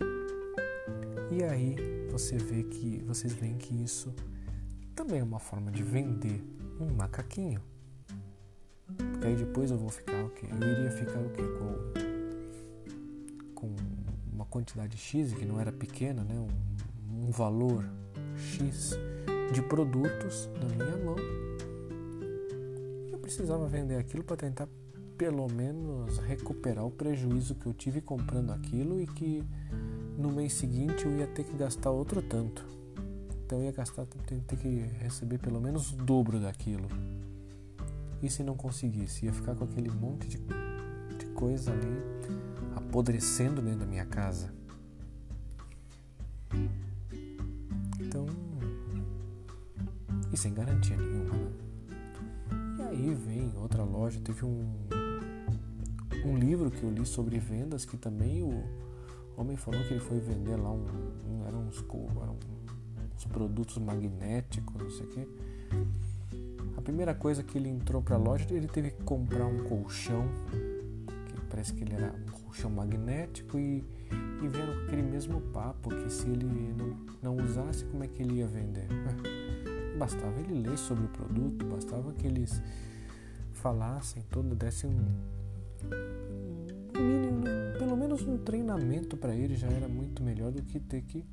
E 1.30 1.42
aí 1.44 1.76
você 2.10 2.36
vê 2.36 2.62
que 2.64 3.02
vocês 3.06 3.32
veem 3.32 3.56
que 3.56 3.74
isso 3.82 4.12
também 4.94 5.20
é 5.20 5.24
uma 5.24 5.38
forma 5.38 5.70
de 5.70 5.82
vender 5.82 6.42
um 6.80 6.92
macaquinho. 6.94 7.62
Porque 9.12 9.26
aí 9.26 9.36
depois 9.36 9.70
eu 9.70 9.78
vou 9.78 9.90
ficar 9.90 10.24
o 10.24 10.30
quê? 10.30 10.46
Eu 10.50 10.56
iria 10.56 10.90
ficar 10.90 11.20
o 11.20 11.30
quê? 11.30 11.42
Com, 11.58 11.76
com 13.54 13.76
uma 14.32 14.44
quantidade 14.46 14.96
X, 14.96 15.32
que 15.32 15.44
não 15.44 15.60
era 15.60 15.70
pequena, 15.70 16.24
né? 16.24 16.34
um, 16.34 17.28
um 17.28 17.30
valor 17.30 17.84
X 18.36 18.98
de 19.52 19.62
produtos 19.62 20.48
na 20.60 20.84
minha 20.84 20.96
mão 21.04 21.16
precisava 23.30 23.68
vender 23.68 23.96
aquilo 23.96 24.24
para 24.24 24.36
tentar 24.36 24.68
pelo 25.16 25.46
menos 25.48 26.18
recuperar 26.18 26.84
o 26.84 26.90
prejuízo 26.90 27.54
que 27.54 27.64
eu 27.64 27.72
tive 27.72 28.00
comprando 28.00 28.50
aquilo 28.50 29.00
e 29.00 29.06
que 29.06 29.44
no 30.20 30.30
mês 30.30 30.52
seguinte 30.52 31.06
eu 31.06 31.16
ia 31.16 31.26
ter 31.26 31.44
que 31.44 31.56
gastar 31.56 31.90
outro 31.90 32.20
tanto. 32.20 32.64
Então 33.44 33.58
eu 33.58 33.64
ia 33.64 33.72
gastar, 33.72 34.06
ter 34.06 34.56
que 34.56 34.84
receber 35.00 35.38
pelo 35.38 35.60
menos 35.60 35.92
o 35.92 35.96
dobro 35.96 36.38
daquilo. 36.38 36.86
E 38.22 38.28
se 38.28 38.42
não 38.42 38.54
conseguisse, 38.54 39.24
ia 39.24 39.32
ficar 39.32 39.54
com 39.54 39.64
aquele 39.64 39.90
monte 39.90 40.28
de, 40.28 40.38
de 41.18 41.26
coisa 41.34 41.72
ali 41.72 42.30
apodrecendo 42.76 43.62
dentro 43.62 43.80
da 43.80 43.86
minha 43.86 44.04
casa. 44.04 44.52
Então, 47.98 48.26
e 50.32 50.36
sem 50.36 50.52
garantia 50.52 50.96
nenhuma. 50.96 51.34
Né? 51.34 51.50
E 52.78 52.82
aí 52.82 53.14
vem 53.14 53.52
outra 53.56 53.82
loja, 53.82 54.20
teve 54.20 54.44
um, 54.44 54.70
um 56.24 56.36
livro 56.36 56.70
que 56.70 56.82
eu 56.82 56.90
li 56.90 57.06
sobre 57.06 57.38
vendas 57.38 57.84
que 57.84 57.96
também 57.96 58.42
o 58.42 58.89
homem 59.40 59.56
falou 59.56 59.82
que 59.84 59.94
ele 59.94 60.00
foi 60.00 60.20
vender 60.20 60.56
lá 60.56 60.70
um, 60.70 60.84
um 61.28 61.46
eram 61.46 61.60
uns, 61.60 61.78
eram 62.22 62.36
uns 63.16 63.24
produtos 63.24 63.78
magnéticos, 63.78 64.74
não 64.80 64.90
sei 64.90 65.06
o 65.06 65.08
quê. 65.08 65.28
A 66.76 66.82
primeira 66.82 67.14
coisa 67.14 67.42
que 67.42 67.56
ele 67.56 67.68
entrou 67.68 68.02
para 68.02 68.16
a 68.16 68.18
loja, 68.18 68.46
ele 68.50 68.68
teve 68.68 68.90
que 68.90 69.02
comprar 69.02 69.46
um 69.46 69.64
colchão, 69.64 70.26
que 71.26 71.40
parece 71.48 71.72
que 71.72 71.84
ele 71.84 71.94
era 71.94 72.12
um 72.12 72.42
colchão 72.42 72.70
magnético 72.70 73.58
e, 73.58 73.84
e 74.42 74.48
vieram 74.48 74.74
com 74.74 74.80
aquele 74.82 75.02
mesmo 75.02 75.40
papo 75.40 75.90
que 75.90 76.10
se 76.10 76.28
ele 76.28 76.44
não, 76.44 76.96
não 77.22 77.44
usasse, 77.44 77.84
como 77.86 78.04
é 78.04 78.08
que 78.08 78.22
ele 78.22 78.34
ia 78.34 78.46
vender? 78.46 78.86
Bastava 79.98 80.38
ele 80.40 80.68
ler 80.68 80.78
sobre 80.78 81.04
o 81.04 81.08
produto, 81.08 81.66
bastava 81.66 82.12
que 82.14 82.26
eles 82.26 82.62
falassem 83.52 84.22
todo, 84.30 84.54
dessem 84.54 84.88
um, 84.88 85.04
um 86.96 87.02
mínimo, 87.02 87.44
menos 87.44 87.69
um 88.26 88.38
treinamento 88.38 89.16
para 89.16 89.34
ele 89.34 89.56
já 89.56 89.68
era 89.68 89.88
muito 89.88 90.22
melhor 90.22 90.50
do 90.50 90.62
que 90.62 90.78
ter 90.78 91.02
que 91.02 91.24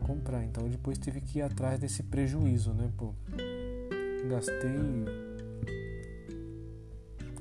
comprar. 0.00 0.44
Então 0.44 0.68
depois 0.68 0.98
teve 0.98 1.20
que 1.20 1.38
ir 1.38 1.42
atrás 1.42 1.78
desse 1.78 2.02
prejuízo, 2.02 2.72
né? 2.72 2.90
Pô, 2.96 3.14
gastei 4.28 4.70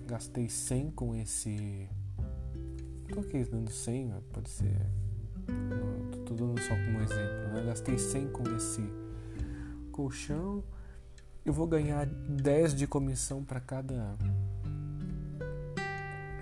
gastei 0.07 0.49
100 0.49 0.91
com 0.91 1.15
esse 1.15 1.87
tô 3.13 3.19
aqui 3.19 3.43
dando 3.43 3.69
100 3.69 4.13
pode 4.33 4.49
ser 4.49 4.75
não, 5.47 6.23
tô 6.23 6.33
dando 6.33 6.59
só 6.59 6.69
como 6.69 6.99
exemplo 6.99 7.53
né? 7.53 7.63
gastei 7.67 7.95
100 7.95 8.29
com 8.29 8.43
esse 8.55 8.81
colchão 9.91 10.63
eu 11.45 11.53
vou 11.53 11.67
ganhar 11.67 12.07
10 12.07 12.73
de 12.73 12.87
comissão 12.87 13.43
para 13.43 13.59
cada 13.59 14.17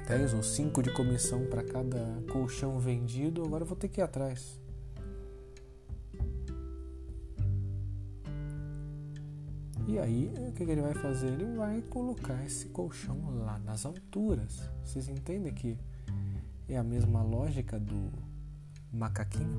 10 0.08 0.34
ou 0.34 0.44
5 0.44 0.82
de 0.82 0.94
comissão 0.94 1.46
para 1.48 1.64
cada 1.64 2.00
colchão 2.32 2.80
vendido 2.80 3.44
agora 3.44 3.64
eu 3.64 3.68
vou 3.68 3.78
ter 3.78 3.90
que 3.90 4.00
ir 4.00 4.04
atrás 4.04 4.60
E 9.88 9.98
aí, 9.98 10.34
o 10.50 10.52
que 10.52 10.64
ele 10.64 10.82
vai 10.82 10.94
fazer? 10.94 11.28
Ele 11.28 11.56
vai 11.56 11.82
colocar 11.82 12.46
esse 12.46 12.68
colchão 12.68 13.18
lá 13.40 13.58
nas 13.60 13.86
alturas. 13.86 14.70
Vocês 14.84 15.08
entendem 15.08 15.54
que 15.54 15.78
é 16.68 16.78
a 16.78 16.84
mesma 16.84 17.24
lógica 17.24 17.80
do 17.80 18.12
macaquinho? 18.92 19.58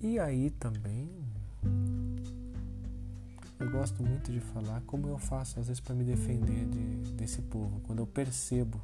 E 0.00 0.16
aí 0.20 0.50
também 0.50 1.23
eu 3.58 3.70
gosto 3.70 4.02
muito 4.02 4.32
de 4.32 4.40
falar 4.40 4.80
como 4.86 5.08
eu 5.08 5.18
faço 5.18 5.60
às 5.60 5.68
vezes 5.68 5.80
para 5.80 5.94
me 5.94 6.04
defender 6.04 6.66
de, 6.66 7.12
desse 7.12 7.40
povo. 7.42 7.80
Quando 7.86 8.00
eu 8.00 8.06
percebo 8.06 8.80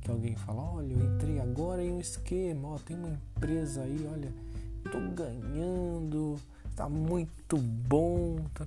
que 0.00 0.10
alguém 0.10 0.36
fala, 0.36 0.62
olha, 0.62 0.92
eu 0.92 1.14
entrei 1.14 1.40
agora 1.40 1.82
em 1.82 1.92
um 1.92 2.00
esquema, 2.00 2.68
ó, 2.68 2.78
tem 2.78 2.96
uma 2.96 3.08
empresa 3.08 3.82
aí, 3.82 4.08
olha, 4.12 4.32
tô 4.90 5.00
ganhando, 5.10 6.38
tá 6.76 6.88
muito 6.88 7.56
bom. 7.58 8.38
Tá... 8.54 8.66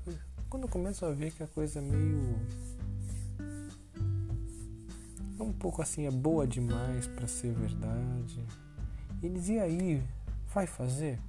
Quando 0.49 0.63
eu 0.63 0.69
começo 0.69 1.05
a 1.05 1.11
ver 1.11 1.31
que 1.31 1.43
a 1.43 1.47
coisa 1.47 1.79
é 1.79 1.81
meio. 1.81 2.35
É 5.39 5.43
um 5.43 5.53
pouco 5.53 5.81
assim, 5.81 6.05
é 6.05 6.11
boa 6.11 6.45
demais 6.45 7.07
para 7.07 7.25
ser 7.27 7.53
verdade. 7.53 8.43
Eles, 9.23 9.47
e 9.47 9.59
aí, 9.59 10.03
vai 10.53 10.67
fazer? 10.67 11.19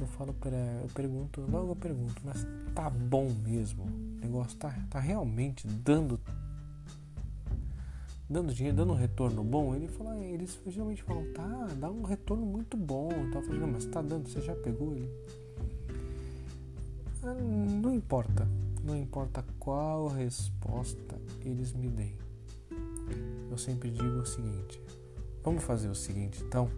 Eu 0.00 0.06
falo 0.06 0.32
para, 0.32 0.56
eu 0.56 0.88
pergunto, 0.94 1.40
logo 1.50 1.72
eu 1.72 1.76
pergunto, 1.76 2.22
mas 2.24 2.46
tá 2.74 2.88
bom 2.88 3.28
mesmo? 3.44 3.84
O 3.84 4.20
negócio 4.20 4.56
tá, 4.56 4.72
tá 4.88 5.00
realmente 5.00 5.66
dando 5.66 6.20
dando 8.28 8.52
dinheiro, 8.52 8.76
dando 8.76 8.92
um 8.92 8.96
retorno 8.96 9.42
bom, 9.42 9.74
ele 9.74 9.88
falou, 9.88 10.12
ah, 10.12 10.18
eles 10.18 10.58
geralmente 10.66 11.02
falam, 11.02 11.24
tá, 11.32 11.68
dá 11.78 11.90
um 11.90 12.02
retorno 12.02 12.44
muito 12.44 12.76
bom. 12.76 13.08
Falei, 13.32 13.60
não, 13.60 13.68
mas 13.68 13.86
tá 13.86 14.02
dando, 14.02 14.28
você 14.28 14.40
já 14.42 14.54
pegou 14.54 14.94
ele? 14.94 15.10
Ah, 17.22 17.34
não 17.34 17.94
importa, 17.94 18.46
não 18.84 18.96
importa 18.96 19.44
qual 19.58 20.08
resposta 20.08 21.16
eles 21.44 21.72
me 21.72 21.88
deem. 21.88 22.16
Eu 23.50 23.56
sempre 23.56 23.90
digo 23.90 24.18
o 24.18 24.26
seguinte, 24.26 24.80
vamos 25.42 25.64
fazer 25.64 25.88
o 25.88 25.94
seguinte, 25.94 26.44
então, 26.46 26.70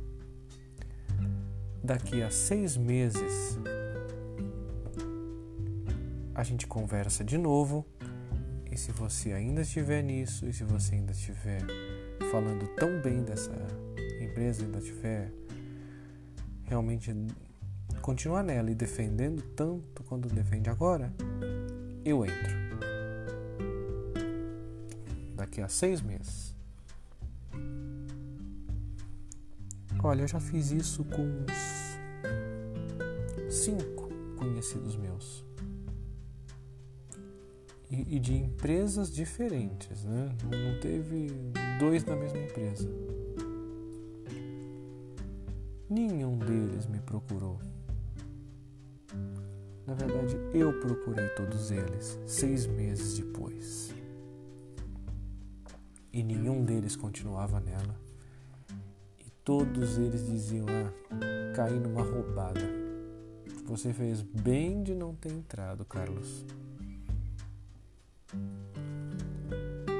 daqui 1.82 2.22
a 2.22 2.30
seis 2.30 2.76
meses 2.76 3.58
a 6.34 6.42
gente 6.42 6.66
conversa 6.66 7.22
de 7.24 7.36
novo 7.36 7.86
e 8.70 8.76
se 8.76 8.92
você 8.92 9.32
ainda 9.32 9.62
estiver 9.62 10.00
nisso, 10.00 10.46
e 10.46 10.52
se 10.52 10.62
você 10.62 10.94
ainda 10.94 11.10
estiver 11.10 11.60
falando 12.30 12.68
tão 12.76 13.00
bem 13.00 13.22
dessa 13.24 13.52
empresa, 14.20 14.62
ainda 14.62 14.78
estiver 14.78 15.32
realmente 16.64 17.12
continuar 18.00 18.44
nela 18.44 18.70
e 18.70 18.74
defendendo 18.74 19.42
tanto 19.56 20.04
quanto 20.04 20.28
defende 20.28 20.70
agora, 20.70 21.12
eu 22.04 22.24
entro. 22.24 22.60
Daqui 25.34 25.60
a 25.60 25.68
seis 25.68 26.00
meses. 26.00 26.49
Olha, 30.02 30.22
eu 30.22 30.28
já 30.28 30.40
fiz 30.40 30.70
isso 30.70 31.04
com 31.04 31.22
uns 31.22 31.98
cinco 33.50 34.08
conhecidos 34.38 34.96
meus 34.96 35.44
e, 37.90 38.16
e 38.16 38.18
de 38.18 38.34
empresas 38.34 39.12
diferentes, 39.12 40.04
né? 40.04 40.34
Não 40.44 40.80
teve 40.80 41.28
dois 41.78 42.04
da 42.04 42.14
mesma 42.14 42.38
empresa. 42.38 42.88
Nenhum 45.88 46.38
deles 46.38 46.86
me 46.86 47.00
procurou. 47.00 47.58
Na 49.86 49.94
verdade, 49.94 50.36
eu 50.54 50.78
procurei 50.80 51.28
todos 51.30 51.72
eles 51.72 52.18
seis 52.26 52.66
meses 52.66 53.18
depois. 53.18 53.92
E 56.12 56.22
nenhum 56.22 56.64
deles 56.64 56.94
continuava 56.94 57.58
nela. 57.58 58.10
Todos 59.50 59.98
eles 59.98 60.24
diziam: 60.28 60.64
Ah, 60.68 61.52
caí 61.56 61.76
numa 61.76 62.04
roubada. 62.04 62.60
Você 63.66 63.92
fez 63.92 64.22
bem 64.22 64.80
de 64.80 64.94
não 64.94 65.12
ter 65.12 65.32
entrado, 65.32 65.84
Carlos. 65.84 66.46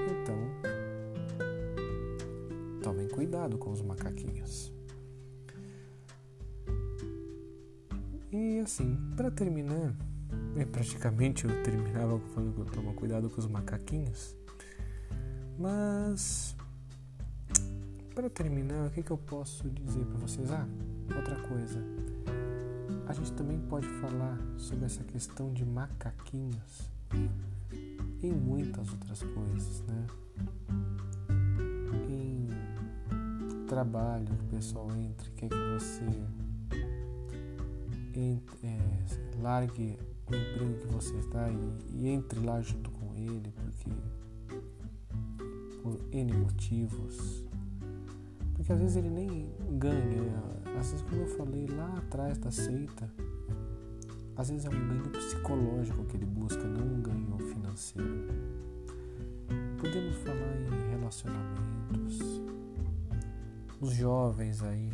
Então, 0.08 0.38
tomem 2.80 3.08
cuidado 3.08 3.58
com 3.58 3.72
os 3.72 3.82
macaquinhos. 3.82 4.72
E 8.30 8.60
assim, 8.60 8.96
para 9.16 9.32
terminar, 9.32 9.96
é, 10.56 10.64
praticamente 10.64 11.44
eu 11.44 11.62
terminava 11.64 12.20
falando 12.20 12.64
que 12.64 12.70
toma 12.70 12.92
cuidado 12.92 13.28
com 13.28 13.40
os 13.40 13.48
macaquinhos. 13.48 14.36
Mas 15.58 16.54
para 18.21 18.29
terminar, 18.29 18.87
o 18.87 18.90
que, 18.90 19.02
que 19.02 19.10
eu 19.10 19.16
posso 19.16 19.66
dizer 19.71 20.04
para 20.04 20.18
vocês? 20.18 20.50
Ah, 20.52 20.68
outra 21.16 21.37
coisa. 21.48 21.83
A 23.06 23.14
gente 23.14 23.33
também 23.33 23.58
pode 23.60 23.88
falar 23.98 24.38
sobre 24.58 24.85
essa 24.85 25.02
questão 25.04 25.54
de 25.54 25.64
macaquinhos 25.64 26.90
em 28.23 28.31
muitas 28.31 28.90
outras 28.92 29.23
coisas, 29.23 29.83
né? 29.88 30.06
Em 32.10 33.66
trabalho, 33.66 34.35
o 34.35 34.54
pessoal 34.54 34.90
entre, 34.92 35.31
quer 35.31 35.48
que 35.48 35.56
você 35.73 36.04
entre, 38.14 38.66
é, 38.66 39.40
largue 39.40 39.98
o 40.31 40.35
emprego 40.35 40.75
que 40.79 40.87
você 40.88 41.14
está 41.16 41.48
e, 41.48 41.96
e 41.96 42.08
entre 42.08 42.38
lá 42.40 42.60
junto 42.60 42.90
com 42.90 43.14
ele, 43.14 43.50
porque 43.50 43.90
por 45.83 45.98
N 46.12 46.33
motivos. 46.35 47.50
Porque 48.61 48.75
às 48.75 48.79
vezes 48.79 48.96
ele 48.96 49.08
nem 49.08 49.48
ganha. 49.79 50.23
Às 50.79 50.90
vezes, 50.90 51.00
como 51.08 51.23
eu 51.23 51.27
falei 51.29 51.67
lá 51.67 51.94
atrás 51.96 52.37
da 52.37 52.50
seita, 52.50 53.11
às 54.37 54.50
vezes 54.50 54.67
é 54.67 54.69
um 54.69 54.87
ganho 54.87 55.08
psicológico 55.08 56.04
que 56.04 56.19
ele 56.19 56.27
busca, 56.27 56.63
não 56.65 56.85
um 56.85 57.00
ganho 57.00 57.38
financeiro. 57.38 58.29
Podemos 59.81 60.15
falar 60.17 60.56
em 60.58 60.90
relacionamentos, 60.90 62.42
os 63.81 63.94
jovens 63.94 64.63
aí. 64.63 64.92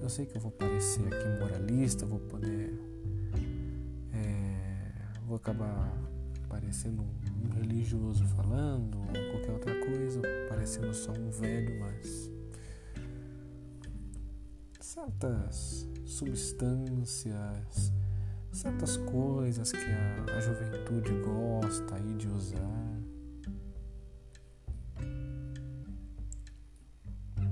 Eu 0.00 0.08
sei 0.08 0.24
que 0.24 0.36
eu 0.36 0.40
vou 0.40 0.52
parecer 0.52 1.04
aqui 1.12 1.28
moralista, 1.40 2.06
vou 2.06 2.20
poder. 2.20 2.80
É, 4.14 4.92
vou 5.26 5.36
acabar 5.36 5.92
parecendo 6.48 7.02
um 7.02 7.25
religioso 7.54 8.24
falando, 8.24 8.98
ou 8.98 9.30
qualquer 9.32 9.52
outra 9.52 9.74
coisa, 9.86 10.20
parecendo 10.48 10.92
só 10.94 11.12
um 11.12 11.30
velho, 11.30 11.78
mas 11.80 12.30
certas 14.80 15.86
substâncias, 16.04 17.92
certas 18.50 18.96
coisas 18.96 19.70
que 19.70 19.78
a, 19.78 20.36
a 20.36 20.40
juventude 20.40 21.12
gosta 21.22 21.96
aí 21.96 22.14
de 22.14 22.28
usar. 22.28 22.86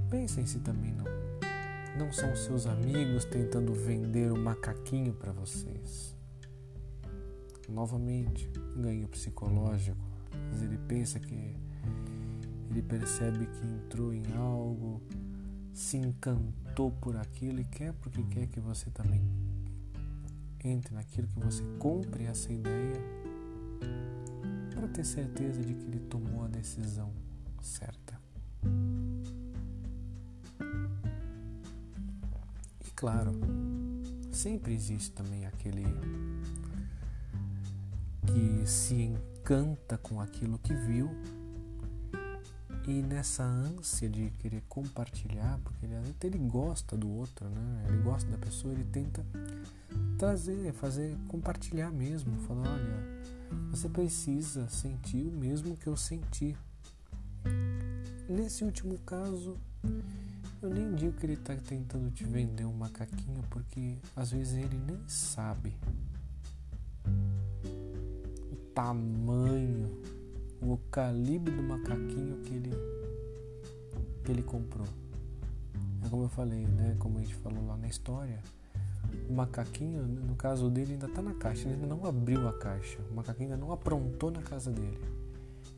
Pensem 0.08 0.46
se 0.46 0.60
também 0.60 0.92
não, 0.92 1.04
não 1.98 2.12
são 2.12 2.34
seus 2.34 2.66
amigos 2.66 3.24
tentando 3.24 3.74
vender 3.74 4.32
o 4.32 4.38
macaquinho 4.38 5.12
para 5.12 5.32
vocês. 5.32 6.13
Novamente, 7.74 8.48
ganho 8.76 9.08
psicológico. 9.08 9.98
Mas 10.50 10.62
ele 10.62 10.78
pensa 10.86 11.18
que 11.18 11.56
ele 12.70 12.82
percebe 12.82 13.46
que 13.46 13.66
entrou 13.66 14.14
em 14.14 14.22
algo, 14.36 15.02
se 15.72 15.96
encantou 15.96 16.92
por 16.92 17.16
aquilo 17.16 17.60
e 17.60 17.64
quer 17.64 17.92
porque 17.94 18.22
quer 18.22 18.46
que 18.46 18.60
você 18.60 18.90
também 18.90 19.20
entre 20.62 20.94
naquilo 20.94 21.26
que 21.26 21.38
você 21.40 21.62
compre 21.78 22.24
essa 22.24 22.52
ideia 22.52 22.96
para 24.72 24.88
ter 24.88 25.04
certeza 25.04 25.62
de 25.62 25.74
que 25.74 25.84
ele 25.84 26.00
tomou 26.00 26.44
a 26.44 26.48
decisão 26.48 27.12
certa. 27.60 28.18
E 32.86 32.90
claro, 32.94 33.32
sempre 34.32 34.74
existe 34.74 35.10
também 35.12 35.44
aquele 35.44 35.84
que 38.34 38.66
se 38.66 38.94
encanta 38.94 39.96
com 39.96 40.20
aquilo 40.20 40.58
que 40.58 40.74
viu 40.74 41.08
e 42.84 43.00
nessa 43.00 43.44
ânsia 43.44 44.08
de 44.08 44.28
querer 44.40 44.60
compartilhar, 44.68 45.60
porque 45.62 45.86
ele, 45.86 45.94
ele 46.24 46.38
gosta 46.38 46.96
do 46.96 47.08
outro, 47.08 47.48
né? 47.48 47.84
Ele 47.88 48.02
gosta 48.02 48.28
da 48.28 48.36
pessoa, 48.36 48.74
ele 48.74 48.84
tenta 48.84 49.24
trazer, 50.18 50.72
fazer, 50.72 51.16
compartilhar 51.28 51.92
mesmo, 51.92 52.36
falar, 52.40 52.68
olha, 52.68 53.24
você 53.70 53.88
precisa 53.88 54.68
sentir 54.68 55.28
o 55.28 55.32
mesmo 55.32 55.76
que 55.76 55.86
eu 55.86 55.96
senti. 55.96 56.56
Nesse 58.28 58.64
último 58.64 58.98
caso, 59.06 59.56
eu 60.60 60.70
nem 60.70 60.92
digo 60.96 61.12
que 61.12 61.24
ele 61.24 61.34
está 61.34 61.54
tentando 61.54 62.10
te 62.10 62.24
vender 62.24 62.64
um 62.64 62.74
macaquinho, 62.74 63.44
porque 63.48 63.96
às 64.16 64.32
vezes 64.32 64.54
ele 64.54 64.76
nem 64.76 64.98
sabe 65.06 65.72
tamanho 68.74 69.90
o 70.60 70.78
calibre 70.90 71.54
do 71.54 71.62
macaquinho 71.62 72.38
que 72.38 72.54
ele, 72.54 72.70
que 74.24 74.32
ele 74.32 74.42
comprou. 74.42 74.86
É 76.04 76.08
como 76.08 76.24
eu 76.24 76.28
falei, 76.28 76.66
né? 76.66 76.96
Como 76.98 77.18
a 77.18 77.20
gente 77.20 77.34
falou 77.36 77.66
lá 77.66 77.76
na 77.76 77.86
história, 77.86 78.40
o 79.28 79.32
macaquinho, 79.32 80.02
no 80.02 80.34
caso 80.36 80.70
dele, 80.70 80.94
ainda 80.94 81.06
está 81.06 81.22
na 81.22 81.34
caixa, 81.34 81.68
ele 81.68 81.74
ainda 81.74 81.86
não 81.86 82.04
abriu 82.06 82.48
a 82.48 82.52
caixa, 82.52 82.98
o 83.10 83.14
macaquinho 83.14 83.52
ainda 83.52 83.64
não 83.64 83.72
aprontou 83.72 84.30
na 84.30 84.42
casa 84.42 84.70
dele. 84.70 84.98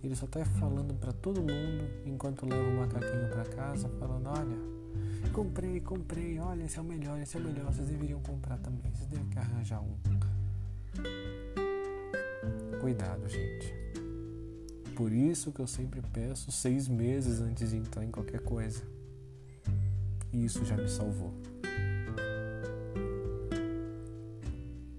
Ele 0.03 0.15
só 0.15 0.27
está 0.27 0.45
falando 0.45 0.95
para 0.95 1.13
todo 1.13 1.41
mundo 1.41 1.85
enquanto 2.05 2.47
leva 2.47 2.69
o 2.69 2.77
macaquinho 2.77 3.29
para 3.31 3.45
casa, 3.45 3.89
falando: 3.99 4.29
Olha, 4.29 5.31
comprei, 5.33 5.81
comprei, 5.81 6.39
olha, 6.39 6.65
esse 6.65 6.79
é 6.79 6.81
o 6.81 6.85
melhor, 6.85 7.21
esse 7.21 7.37
é 7.37 7.41
o 7.41 7.43
melhor, 7.43 7.73
vocês 7.73 7.89
deveriam 7.89 8.21
comprar 8.21 8.59
também, 8.59 8.91
vocês 8.93 9.09
devem 9.09 9.27
arranjar 9.37 9.81
um. 9.81 9.97
Cuidado, 12.87 13.29
gente. 13.29 13.75
Por 14.95 15.11
isso 15.11 15.51
que 15.51 15.59
eu 15.59 15.67
sempre 15.67 16.01
peço 16.01 16.53
seis 16.53 16.87
meses 16.87 17.41
antes 17.41 17.71
de 17.71 17.77
entrar 17.79 18.05
em 18.05 18.13
qualquer 18.13 18.39
coisa. 18.39 18.81
E 20.33 20.45
isso 20.45 20.65
já 20.65 20.77
me 20.77 20.89
salvou. 20.89 21.35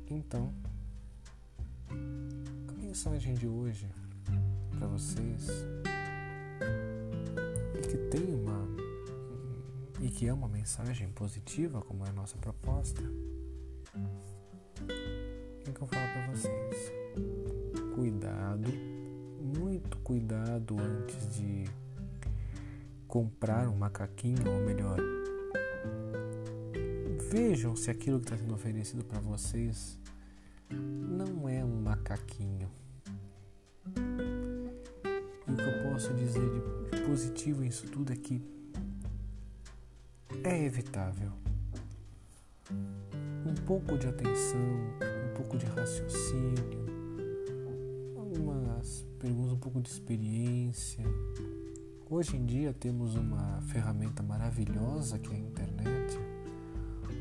Então, 0.10 0.54
a 2.68 2.74
mensagem 2.74 3.34
de 3.36 3.48
hoje 3.48 3.88
para 4.78 4.88
vocês 4.88 5.48
e 7.74 7.88
que 7.88 7.98
tem 8.10 8.36
uma 8.36 8.68
e 10.02 10.10
que 10.10 10.28
é 10.28 10.34
uma 10.34 10.50
mensagem 10.50 11.08
positiva, 11.12 11.82
como 11.84 12.06
é 12.06 12.10
a 12.10 12.14
nossa 12.14 12.38
proposta, 12.38 13.02
é 15.66 15.72
que 15.72 15.82
eu 15.82 15.88
falo 15.88 16.12
para 16.12 16.32
vocês: 16.34 17.07
cuidado 17.98 18.72
muito 19.42 19.98
cuidado 19.98 20.76
antes 20.80 21.36
de 21.36 21.66
comprar 23.08 23.68
um 23.68 23.76
macaquinho, 23.76 24.48
ou 24.48 24.64
melhor, 24.64 25.00
vejam 27.32 27.76
se 27.76 27.90
aquilo 27.90 28.20
que 28.20 28.26
está 28.26 28.38
sendo 28.38 28.54
oferecido 28.54 29.04
para 29.04 29.20
vocês 29.20 29.98
não 30.70 31.50
é 31.50 31.66
um 31.66 31.82
macaquinho. 31.82 32.70
E 35.48 35.52
o 35.52 35.56
que 35.56 35.64
eu 35.64 35.92
posso 35.92 36.14
dizer 36.14 36.48
de 36.92 37.02
positivo 37.02 37.62
nisso 37.62 37.88
tudo 37.88 38.14
é 38.14 38.16
que 38.16 38.40
é 40.44 40.66
evitável. 40.66 41.32
Um 43.44 43.56
pouco 43.66 43.98
de 43.98 44.06
atenção, 44.08 44.60
um 45.02 45.34
pouco 45.36 45.58
de 45.58 45.66
raciocínio, 45.66 46.87
pegamos 49.20 49.52
um 49.52 49.58
pouco 49.58 49.82
de 49.82 49.90
experiência. 49.90 51.04
Hoje 52.10 52.38
em 52.38 52.46
dia 52.46 52.74
temos 52.74 53.16
uma 53.16 53.62
ferramenta 53.64 54.22
maravilhosa 54.22 55.18
que 55.18 55.34
é 55.34 55.36
a 55.36 55.40
internet. 55.40 56.20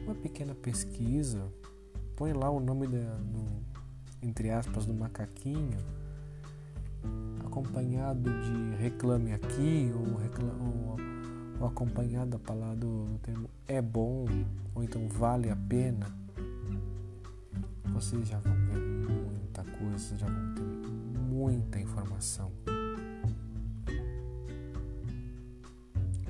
Uma 0.05 0.15
pequena 0.15 0.55
pesquisa, 0.55 1.51
põe 2.15 2.33
lá 2.33 2.51
o 2.51 2.61
nome 2.61 2.87
da, 2.87 3.17
do, 3.17 3.47
entre 4.23 4.51
aspas, 4.51 4.87
do 4.87 4.95
macaquinho, 4.95 5.79
acompanhado 7.45 8.31
de 8.31 8.77
reclame 8.77 9.33
aqui, 9.33 9.91
ou, 9.95 10.17
reclame, 10.17 10.61
ou, 10.61 10.97
ou 11.61 11.67
acompanhado 11.67 12.33
da 12.33 12.39
palavra 12.39 12.77
do 12.77 13.19
termo 13.23 13.49
é 13.67 13.81
bom, 13.81 14.27
ou 14.75 14.85
então 14.85 15.09
vale 15.09 15.51
a 15.51 15.57
pena. 15.57 16.07
Vocês 17.87 18.29
já 18.29 18.39
vão 18.39 18.55
ver 18.67 18.79
muita 18.79 19.65
coisa, 19.65 20.17
já 20.17 20.27
vão 20.27 20.55
ter 20.55 20.96
muita 21.37 21.79
informação. 21.79 22.51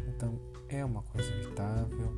Então 0.09 0.37
é 0.69 0.85
uma 0.85 1.01
coisa 1.01 1.31
evitável, 1.33 2.13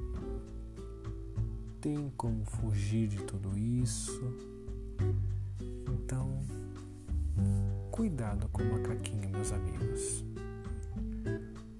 tem 1.83 2.11
como 2.17 2.47
fugir 2.47 3.09
de 3.09 3.19
tudo 3.25 3.57
isso. 3.59 4.35
Então, 5.87 6.41
cuidado 7.91 8.49
com 8.49 8.63
o 8.63 8.73
macaquinho, 8.73 9.29
meus 9.29 9.53
amigos. 9.53 10.25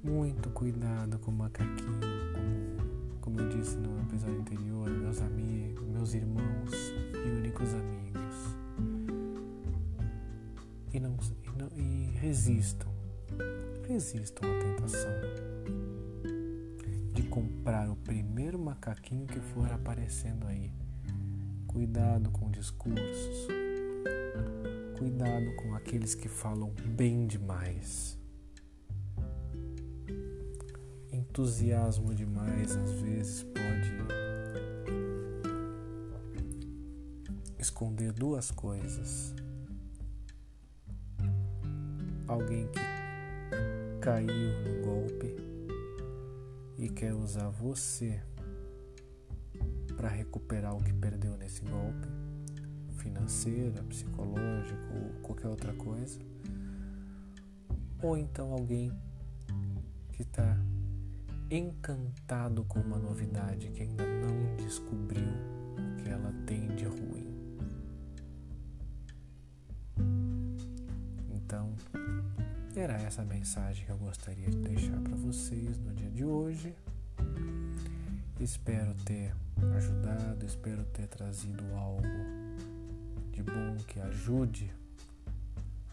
Muito 0.05 0.51
cuidado 0.51 1.19
com 1.21 1.31
o 1.31 1.35
macaquinho, 1.35 2.01
como, 2.35 3.21
como 3.23 3.41
eu 3.41 3.49
disse 3.49 3.79
no 3.79 3.99
episódio 4.03 4.41
anterior, 4.41 4.91
meus 4.91 5.23
amigos, 5.23 5.89
meus 5.89 6.13
irmãos 6.13 6.71
e 7.15 7.31
únicos 7.31 7.73
amigos 7.73 8.28
resistam, 12.29 12.93
resistam 13.89 14.47
à 14.51 14.59
tentação 14.61 15.11
de 17.15 17.23
comprar 17.23 17.89
o 17.89 17.97
primeiro 17.97 18.59
macaquinho 18.59 19.27
que 19.27 19.41
for 19.41 19.73
aparecendo 19.73 20.47
aí. 20.47 20.71
Cuidado 21.67 22.31
com 22.31 22.51
discursos, 22.51 23.49
cuidado 24.99 25.57
com 25.57 25.75
aqueles 25.75 26.15
que 26.15 26.29
falam 26.29 26.71
bem 26.85 27.27
demais. 27.27 28.19
Entusiasmo 31.11 32.15
demais 32.15 32.77
às 32.77 32.91
vezes 33.01 33.43
pode 33.43 33.91
esconder 37.59 38.13
duas 38.13 38.51
coisas 38.51 39.35
alguém 42.39 42.69
que 42.69 42.81
caiu 44.01 44.29
no 44.29 44.83
golpe 44.85 45.35
e 46.79 46.89
quer 46.89 47.13
usar 47.13 47.49
você 47.49 48.23
para 49.97 50.09
recuperar 50.09 50.77
o 50.77 50.83
que 50.83 50.93
perdeu 50.93 51.37
nesse 51.37 51.63
golpe, 51.63 52.07
financeira, 52.99 53.83
psicológico 53.83 54.95
ou 54.95 55.21
qualquer 55.21 55.49
outra 55.49 55.73
coisa, 55.75 56.21
ou 58.01 58.17
então 58.17 58.53
alguém 58.53 58.93
que 60.13 60.23
está 60.23 60.57
encantado 61.51 62.65
com 62.65 62.79
uma 62.79 62.99
novidade 62.99 63.69
que 63.71 63.83
ainda 63.83 64.05
não 64.07 64.57
descobriu 64.57 65.27
o 65.27 65.97
que 65.97 66.09
ela 66.09 66.33
tem 66.47 66.69
de 66.77 66.85
ruim. 66.85 67.18
Essa 73.19 73.25
mensagem 73.25 73.85
que 73.85 73.91
eu 73.91 73.99
gostaria 73.99 74.49
de 74.49 74.59
deixar 74.59 75.01
para 75.01 75.17
vocês 75.17 75.77
no 75.79 75.93
dia 75.93 76.09
de 76.09 76.25
hoje. 76.25 76.73
Espero 78.39 78.95
ter 79.05 79.35
ajudado, 79.77 80.47
espero 80.47 80.85
ter 80.85 81.09
trazido 81.09 81.65
algo 81.75 82.03
de 83.33 83.43
bom 83.43 83.77
que 83.89 83.99
ajude 83.99 84.73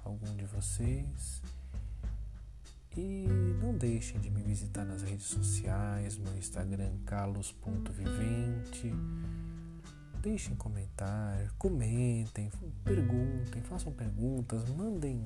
algum 0.03 0.35
de 0.35 0.45
vocês. 0.45 1.41
E 2.95 3.27
não 3.59 3.75
deixem 3.75 4.21
de 4.21 4.29
me 4.29 4.43
visitar 4.43 4.85
nas 4.85 5.01
redes 5.01 5.25
sociais, 5.25 6.17
no 6.17 6.37
Instagram 6.37 6.95
carlos.vivente. 7.07 8.93
Deixem 10.21 10.55
comentário, 10.55 11.51
comentem, 11.57 12.51
perguntem, 12.83 13.63
façam 13.63 13.91
perguntas, 13.91 14.69
mandem 14.69 15.23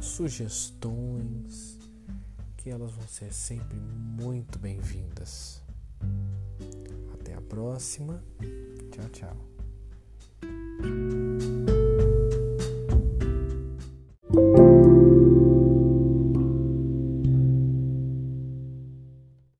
sugestões, 0.00 1.78
que 2.56 2.70
elas 2.70 2.92
vão 2.92 3.06
ser 3.06 3.32
sempre 3.32 3.78
muito 3.78 4.58
bem-vindas. 4.58 5.62
Até 7.14 7.34
a 7.34 7.40
próxima. 7.40 8.22
Tchau, 8.90 9.08
tchau. 9.10 9.49